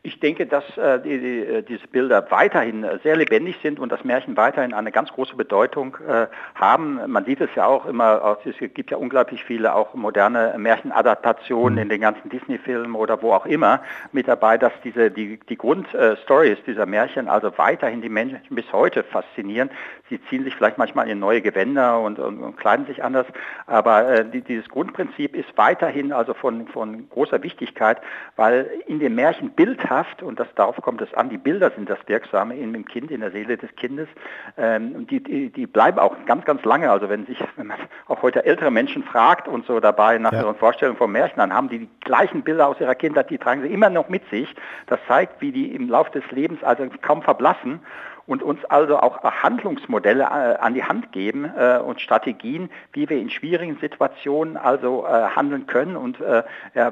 Ich 0.05 0.19
denke, 0.19 0.47
dass 0.47 0.65
äh, 0.77 0.99
die, 0.99 1.21
die, 1.21 1.39
äh, 1.39 1.63
diese 1.63 1.87
Bilder 1.87 2.29
weiterhin 2.31 2.83
äh, 2.83 2.99
sehr 3.05 3.15
lebendig 3.15 3.61
sind 3.63 3.79
und 3.79 3.93
das 3.93 4.03
Märchen 4.03 4.37
weiterhin 4.37 4.75
eine 4.75 4.91
ganz 4.91 5.11
große 5.13 5.37
Bedeutung 5.37 5.97
äh, 6.09 6.27
haben. 6.57 6.99
Man 7.07 7.25
sieht 7.25 7.41
es 7.41 7.51
ja 7.55 7.67
auch 7.67 7.87
immer, 7.87 8.37
es 8.45 8.57
gibt 8.75 8.91
ja 8.91 8.97
unglaublich 8.97 9.45
viele 9.45 9.77
auch 9.77 9.95
moderne 9.95 10.55
Märchenadaptationen 10.59 11.75
mhm. 11.75 11.83
in 11.83 11.89
den 11.89 12.01
ganzen 12.01 12.31
Disney-Filmen 12.31 12.97
oder 12.97 13.23
wo 13.23 13.33
auch 13.33 13.47
immer 13.47 13.81
mit 14.11 14.27
dabei, 14.27 14.59
dass 14.59 14.73
diese 14.83 15.09
die, 15.13 15.39
die 15.39 15.57
Grundstories 15.57 16.59
dieser 16.67 16.87
Märchen 16.87 17.29
also 17.29 17.57
weiterhin 17.57 18.03
die 18.03 18.09
Menschen 18.09 18.41
bis 18.51 18.73
heute 18.73 19.05
faszinieren. 19.05 19.71
Sie 20.11 20.21
ziehen 20.25 20.43
sich 20.43 20.57
vielleicht 20.57 20.79
manchmal 20.79 21.09
in 21.09 21.21
neue 21.21 21.43
Gewänder 21.43 22.01
und, 22.01 22.19
und, 22.19 22.41
und 22.41 22.57
kleiden 22.57 22.87
sich 22.87 23.05
anders, 23.05 23.27
aber 23.69 24.09
äh, 24.09 24.25
die, 24.29 24.41
dieses 24.41 24.69
Grundprinzip 24.69 25.37
ist 25.37 25.57
weiterhin 25.57 26.13
also 26.13 26.35
von, 26.35 26.67
von 26.67 27.09
großer 27.09 27.41
Wichtigkeit, 27.45 27.99
weil 28.35 28.69
in 28.89 28.99
dem 28.99 29.15
Märchen 29.15 29.51
Bild 29.51 29.92
Kraft, 29.93 30.23
und 30.23 30.41
das, 30.41 30.49
darauf 30.55 30.77
kommt 30.77 31.03
es 31.03 31.13
an, 31.13 31.29
die 31.29 31.37
Bilder 31.37 31.71
sind 31.71 31.91
das 31.91 31.99
Wirksame 32.07 32.57
in 32.57 32.73
dem 32.73 32.87
Kind, 32.87 33.11
in 33.11 33.21
der 33.21 33.31
Seele 33.31 33.59
des 33.59 33.69
Kindes, 33.77 34.09
ähm, 34.57 35.07
die, 35.07 35.23
die, 35.23 35.51
die, 35.51 35.67
bleiben 35.67 35.99
auch 35.99 36.17
ganz, 36.25 36.47
ganz 36.47 36.65
lange. 36.65 36.91
Also 36.91 37.11
wenn 37.11 37.27
sich, 37.27 37.39
wenn 37.57 37.67
man 37.67 37.77
auch 38.09 38.23
heute 38.23 38.43
ältere 38.47 38.71
Menschen 38.71 39.03
fragt 39.05 39.49
und 39.49 39.67
so 39.67 39.81
dabei 39.81 40.17
nach 40.17 40.33
ja. 40.33 40.45
ihren 40.45 40.55
Vorstellungen 40.55 40.97
von 40.97 41.13
Märchen, 41.13 41.37
dann 41.37 41.53
haben 41.53 41.69
die 41.69 41.81
die 41.81 41.91
gleichen 42.01 42.43
Bilder 42.43 42.69
aus 42.69 42.81
ihrer 42.81 42.95
Kindheit, 42.95 43.29
die 43.29 43.37
tragen 43.37 43.61
sie 43.61 43.69
immer 43.69 43.91
noch 43.91 44.09
mit 44.09 44.23
sich. 44.31 44.55
Das 44.87 44.99
zeigt, 45.07 45.43
wie 45.43 45.53
die 45.53 45.75
im 45.75 45.91
Laufe 45.91 46.11
des 46.13 46.31
Lebens 46.31 46.65
also 46.65 46.87
kaum 47.03 47.21
verblassen 47.21 47.81
und 48.27 48.43
uns 48.43 48.65
also 48.67 48.99
auch 48.99 49.23
Handlungsmodelle 49.23 50.23
äh, 50.23 50.59
an 50.59 50.75
die 50.75 50.85
Hand 50.85 51.13
geben 51.13 51.45
äh, 51.45 51.79
und 51.79 52.01
Strategien, 52.01 52.71
wie 52.93 53.09
wir 53.09 53.19
in 53.19 53.31
schwierigen 53.31 53.79
Situationen 53.81 54.57
also 54.57 55.07
äh, 55.07 55.11
handeln 55.11 55.67
können 55.67 55.97
und 55.97 56.21
äh, 56.21 56.43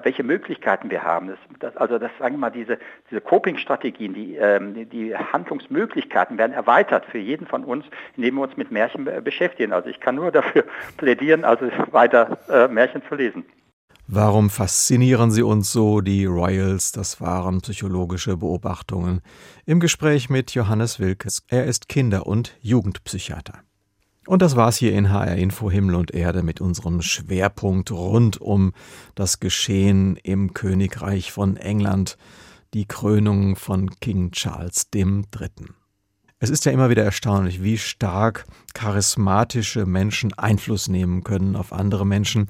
welche 0.02 0.22
Möglichkeiten 0.22 0.90
wir 0.90 1.02
haben. 1.02 1.28
Das, 1.28 1.38
das, 1.60 1.76
also 1.76 1.98
das 1.98 2.10
sagen 2.18 2.34
wir 2.34 2.38
mal, 2.38 2.50
diese, 2.50 2.78
diese 3.10 3.20
Coping-Strategien, 3.20 4.14
die, 4.14 4.36
ähm, 4.36 4.88
die 4.90 5.16
Handlungsmöglichkeiten 5.16 6.38
werden 6.38 6.52
erweitert 6.52 7.06
für 7.06 7.18
jeden 7.18 7.46
von 7.46 7.64
uns, 7.64 7.84
indem 8.16 8.36
wir 8.36 8.42
uns 8.42 8.56
mit 8.56 8.70
Märchen 8.70 9.08
beschäftigen. 9.22 9.72
Also 9.72 9.88
ich 9.88 10.00
kann 10.00 10.16
nur 10.16 10.32
dafür 10.32 10.64
plädieren, 10.96 11.44
also 11.44 11.68
weiter 11.90 12.38
äh, 12.48 12.68
Märchen 12.68 13.02
zu 13.08 13.14
lesen. 13.14 13.44
Warum 14.12 14.50
faszinieren 14.50 15.30
sie 15.30 15.44
uns 15.44 15.70
so, 15.70 16.00
die 16.00 16.24
Royals? 16.24 16.90
Das 16.90 17.20
waren 17.20 17.60
psychologische 17.60 18.36
Beobachtungen 18.36 19.20
im 19.66 19.78
Gespräch 19.78 20.28
mit 20.28 20.50
Johannes 20.50 20.98
Wilkes. 20.98 21.44
Er 21.46 21.66
ist 21.66 21.88
Kinder- 21.88 22.26
und 22.26 22.56
Jugendpsychiater. 22.60 23.60
Und 24.26 24.42
das 24.42 24.56
war's 24.56 24.78
hier 24.78 24.94
in 24.94 25.12
HR 25.12 25.36
Info 25.36 25.70
Himmel 25.70 25.94
und 25.94 26.10
Erde 26.10 26.42
mit 26.42 26.60
unserem 26.60 27.02
Schwerpunkt 27.02 27.92
rund 27.92 28.40
um 28.40 28.72
das 29.14 29.38
Geschehen 29.38 30.16
im 30.16 30.54
Königreich 30.54 31.30
von 31.30 31.56
England, 31.56 32.18
die 32.74 32.86
Krönung 32.86 33.54
von 33.54 33.90
King 34.00 34.32
Charles 34.32 34.88
III. 34.92 35.20
Es 36.40 36.50
ist 36.50 36.64
ja 36.64 36.72
immer 36.72 36.90
wieder 36.90 37.04
erstaunlich, 37.04 37.62
wie 37.62 37.78
stark 37.78 38.44
charismatische 38.74 39.86
Menschen 39.86 40.32
Einfluss 40.34 40.88
nehmen 40.88 41.22
können 41.22 41.54
auf 41.54 41.72
andere 41.72 42.04
Menschen 42.04 42.48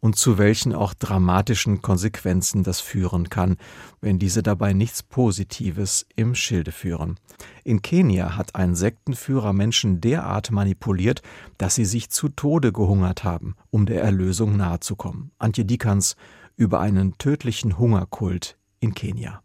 und 0.00 0.16
zu 0.16 0.38
welchen 0.38 0.74
auch 0.74 0.94
dramatischen 0.94 1.82
Konsequenzen 1.82 2.62
das 2.62 2.80
führen 2.80 3.30
kann, 3.30 3.56
wenn 4.00 4.18
diese 4.18 4.42
dabei 4.42 4.72
nichts 4.72 5.02
Positives 5.02 6.06
im 6.14 6.34
Schilde 6.34 6.72
führen. 6.72 7.18
In 7.64 7.82
Kenia 7.82 8.36
hat 8.36 8.54
ein 8.54 8.74
Sektenführer 8.74 9.52
Menschen 9.52 10.00
derart 10.00 10.50
manipuliert, 10.50 11.22
dass 11.56 11.74
sie 11.74 11.84
sich 11.84 12.10
zu 12.10 12.28
Tode 12.28 12.72
gehungert 12.72 13.24
haben, 13.24 13.56
um 13.70 13.86
der 13.86 14.02
Erlösung 14.02 14.56
nahezukommen. 14.56 15.32
Antje 15.38 15.64
Dikans 15.64 16.16
über 16.56 16.80
einen 16.80 17.18
tödlichen 17.18 17.78
Hungerkult 17.78 18.56
in 18.80 18.94
Kenia. 18.94 19.42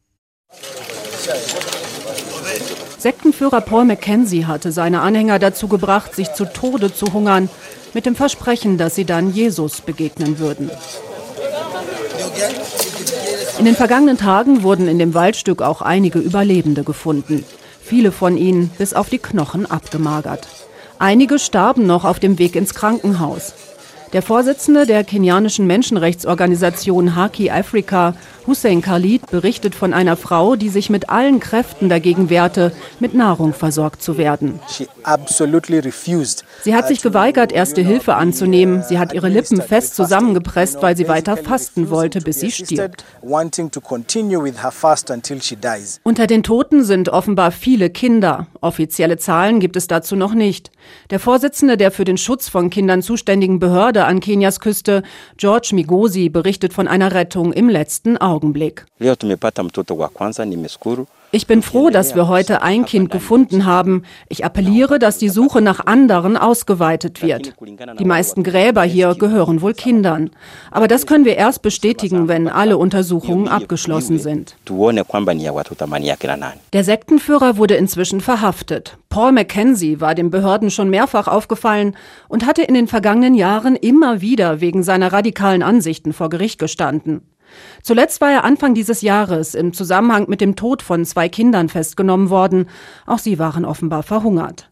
Sektenführer 2.97 3.61
Paul 3.61 3.85
Mackenzie 3.85 4.45
hatte 4.45 4.71
seine 4.71 5.01
Anhänger 5.01 5.39
dazu 5.39 5.67
gebracht, 5.67 6.15
sich 6.15 6.33
zu 6.33 6.45
Tode 6.45 6.93
zu 6.93 7.13
hungern, 7.13 7.49
mit 7.93 8.05
dem 8.05 8.15
Versprechen, 8.15 8.77
dass 8.77 8.95
sie 8.95 9.05
dann 9.05 9.33
Jesus 9.33 9.81
begegnen 9.81 10.39
würden. 10.39 10.71
In 13.59 13.65
den 13.65 13.75
vergangenen 13.75 14.17
Tagen 14.17 14.63
wurden 14.63 14.87
in 14.87 14.99
dem 14.99 15.13
Waldstück 15.13 15.61
auch 15.61 15.81
einige 15.81 16.19
Überlebende 16.19 16.83
gefunden. 16.83 17.45
Viele 17.81 18.11
von 18.11 18.37
ihnen 18.37 18.69
bis 18.77 18.93
auf 18.93 19.09
die 19.09 19.19
Knochen 19.19 19.69
abgemagert. 19.69 20.47
Einige 20.99 21.37
starben 21.37 21.85
noch 21.85 22.05
auf 22.05 22.19
dem 22.19 22.39
Weg 22.39 22.55
ins 22.55 22.73
Krankenhaus. 22.73 23.53
Der 24.13 24.21
Vorsitzende 24.21 24.85
der 24.85 25.03
kenianischen 25.03 25.65
Menschenrechtsorganisation 25.65 27.15
Haki 27.15 27.49
Africa, 27.49 28.15
Hussein 28.45 28.81
Khalid, 28.81 29.31
berichtet 29.31 29.73
von 29.73 29.93
einer 29.93 30.17
Frau, 30.17 30.55
die 30.55 30.69
sich 30.69 30.89
mit 30.89 31.09
allen 31.09 31.39
Kräften 31.39 31.87
dagegen 31.87 32.29
wehrte, 32.29 32.73
mit 32.99 33.13
Nahrung 33.13 33.53
versorgt 33.53 34.01
zu 34.01 34.17
werden. 34.17 34.59
Sie 36.63 36.75
hat 36.75 36.87
sich 36.87 37.01
geweigert, 37.01 37.51
erste 37.51 37.81
Hilfe 37.81 38.15
anzunehmen. 38.15 38.83
Sie 38.83 38.99
hat 38.99 39.13
ihre 39.13 39.29
Lippen 39.29 39.61
fest 39.61 39.95
zusammengepresst, 39.95 40.81
weil 40.81 40.97
sie 40.97 41.07
weiter 41.07 41.37
fasten 41.37 41.89
wollte, 41.89 42.19
bis 42.19 42.41
sie 42.41 42.51
stirbt. 42.51 43.05
Unter 46.03 46.27
den 46.27 46.43
Toten 46.43 46.83
sind 46.83 47.09
offenbar 47.09 47.51
viele 47.51 47.89
Kinder. 47.89 48.47
Offizielle 48.61 49.17
Zahlen 49.17 49.59
gibt 49.59 49.75
es 49.75 49.87
dazu 49.87 50.15
noch 50.15 50.33
nicht. 50.33 50.71
Der 51.09 51.19
Vorsitzende 51.19 51.77
der 51.77 51.91
für 51.91 52.03
den 52.05 52.17
Schutz 52.17 52.49
von 52.49 52.69
Kindern 52.69 53.01
zuständigen 53.01 53.59
Behörde 53.59 54.05
an 54.05 54.19
Kenias 54.19 54.59
Küste, 54.59 55.03
George 55.37 55.71
Migosi, 55.73 56.29
berichtet 56.29 56.73
von 56.73 56.87
einer 56.87 57.13
Rettung 57.13 57.53
im 57.53 57.69
letzten 57.69 58.17
Augenblick. 58.17 58.32
Ich 61.35 61.47
bin 61.47 61.63
froh, 61.63 61.89
dass 61.89 62.13
wir 62.13 62.27
heute 62.27 62.61
ein 62.61 62.85
Kind 62.85 63.09
gefunden 63.09 63.65
haben. 63.65 64.03
Ich 64.29 64.45
appelliere, 64.45 64.99
dass 64.99 65.17
die 65.17 65.29
Suche 65.29 65.61
nach 65.61 65.83
anderen 65.87 66.37
ausgeweitet 66.37 67.23
wird. 67.23 67.55
Die 67.97 68.05
meisten 68.05 68.43
Gräber 68.43 68.83
hier 68.83 69.15
gehören 69.15 69.61
wohl 69.61 69.73
Kindern. 69.73 70.29
Aber 70.69 70.87
das 70.87 71.07
können 71.07 71.25
wir 71.25 71.35
erst 71.35 71.63
bestätigen, 71.63 72.27
wenn 72.27 72.47
alle 72.47 72.77
Untersuchungen 72.77 73.47
abgeschlossen 73.47 74.19
sind. 74.19 74.55
Der 76.71 76.83
Sektenführer 76.83 77.57
wurde 77.57 77.73
inzwischen 77.77 78.21
verhaftet. 78.21 78.99
Paul 79.09 79.31
Mackenzie 79.31 79.99
war 79.99 80.13
den 80.13 80.29
Behörden 80.29 80.69
schon 80.69 80.91
mehrfach 80.91 81.27
aufgefallen 81.27 81.95
und 82.27 82.45
hatte 82.45 82.61
in 82.61 82.75
den 82.75 82.87
vergangenen 82.87 83.33
Jahren 83.33 83.75
immer 83.75 84.21
wieder 84.21 84.61
wegen 84.61 84.83
seiner 84.83 85.11
radikalen 85.11 85.63
Ansichten 85.63 86.13
vor 86.13 86.29
Gericht 86.29 86.59
gestanden. 86.59 87.21
Zuletzt 87.81 88.21
war 88.21 88.31
er 88.31 88.43
Anfang 88.43 88.73
dieses 88.73 89.01
Jahres 89.01 89.55
im 89.55 89.73
Zusammenhang 89.73 90.25
mit 90.27 90.41
dem 90.41 90.55
Tod 90.55 90.81
von 90.81 91.05
zwei 91.05 91.29
Kindern 91.29 91.69
festgenommen 91.69 92.29
worden. 92.29 92.69
Auch 93.05 93.19
sie 93.19 93.39
waren 93.39 93.65
offenbar 93.65 94.03
verhungert. 94.03 94.69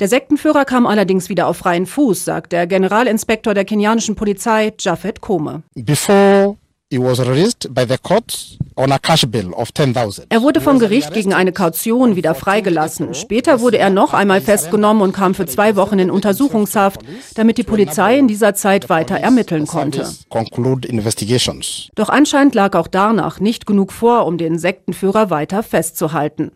Der 0.00 0.08
Sektenführer 0.08 0.64
kam 0.64 0.86
allerdings 0.86 1.28
wieder 1.28 1.46
auf 1.46 1.58
freien 1.58 1.86
Fuß, 1.86 2.24
sagt 2.24 2.52
der 2.52 2.66
Generalinspektor 2.66 3.54
der 3.54 3.64
kenianischen 3.64 4.14
Polizei 4.14 4.72
Jafet 4.78 5.20
Kome. 5.20 5.62
Before 5.74 6.56
er 10.28 10.42
wurde 10.42 10.60
vom 10.60 10.78
Gericht 10.78 11.12
gegen 11.12 11.34
eine 11.34 11.52
Kaution 11.52 12.16
wieder 12.16 12.34
freigelassen. 12.34 13.14
Später 13.14 13.60
wurde 13.60 13.78
er 13.78 13.90
noch 13.90 14.14
einmal 14.14 14.40
festgenommen 14.40 15.02
und 15.02 15.12
kam 15.12 15.34
für 15.34 15.46
zwei 15.46 15.76
Wochen 15.76 15.98
in 15.98 16.10
Untersuchungshaft, 16.10 17.00
damit 17.34 17.58
die 17.58 17.62
Polizei 17.62 18.18
in 18.18 18.28
dieser 18.28 18.54
Zeit 18.54 18.88
weiter 18.88 19.16
ermitteln 19.16 19.66
konnte. 19.66 20.08
Doch 21.94 22.08
anscheinend 22.08 22.54
lag 22.54 22.74
auch 22.74 22.88
danach 22.88 23.40
nicht 23.40 23.66
genug 23.66 23.92
vor, 23.92 24.26
um 24.26 24.38
den 24.38 24.58
Sektenführer 24.58 25.30
weiter 25.30 25.62
festzuhalten. 25.62 26.52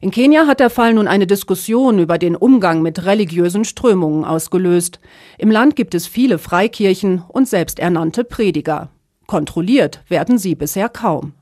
In 0.00 0.10
Kenia 0.10 0.46
hat 0.46 0.60
der 0.60 0.70
Fall 0.70 0.94
nun 0.94 1.08
eine 1.08 1.26
Diskussion 1.26 1.98
über 1.98 2.18
den 2.18 2.36
Umgang 2.36 2.82
mit 2.82 3.04
religiösen 3.04 3.64
Strömungen 3.64 4.24
ausgelöst. 4.24 5.00
Im 5.38 5.50
Land 5.50 5.74
gibt 5.74 5.94
es 5.94 6.06
viele 6.06 6.38
Freikirchen 6.38 7.22
und 7.28 7.48
selbsternannte 7.48 8.24
Prediger. 8.24 8.90
Kontrolliert 9.26 10.02
werden 10.08 10.38
sie 10.38 10.54
bisher 10.54 10.88
kaum. 10.88 11.32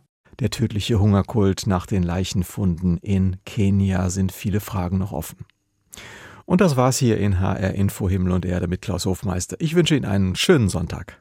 Der 0.41 0.51
tödliche 0.51 0.99
Hungerkult 0.99 1.67
nach 1.67 1.87
den 1.87 2.03
Leichenfunden 2.03 2.99
in 2.99 3.37
Kenia 3.45 4.11
sind 4.11 4.33
viele 4.33 4.61
Fragen 4.61 4.99
noch 4.99 5.13
offen. 5.13 5.47
Und 6.45 6.61
das 6.61 6.77
war's 6.77 6.99
hier 6.99 7.19
in 7.19 7.41
HR 7.41 7.75
Info 7.75 8.09
Himmel 8.09 8.33
und 8.33 8.45
Erde 8.45 8.67
mit 8.67 8.83
Klaus 8.83 9.07
Hofmeister. 9.07 9.57
Ich 9.61 9.75
wünsche 9.75 9.97
Ihnen 9.97 10.05
einen 10.05 10.35
schönen 10.35 10.69
Sonntag. 10.69 11.19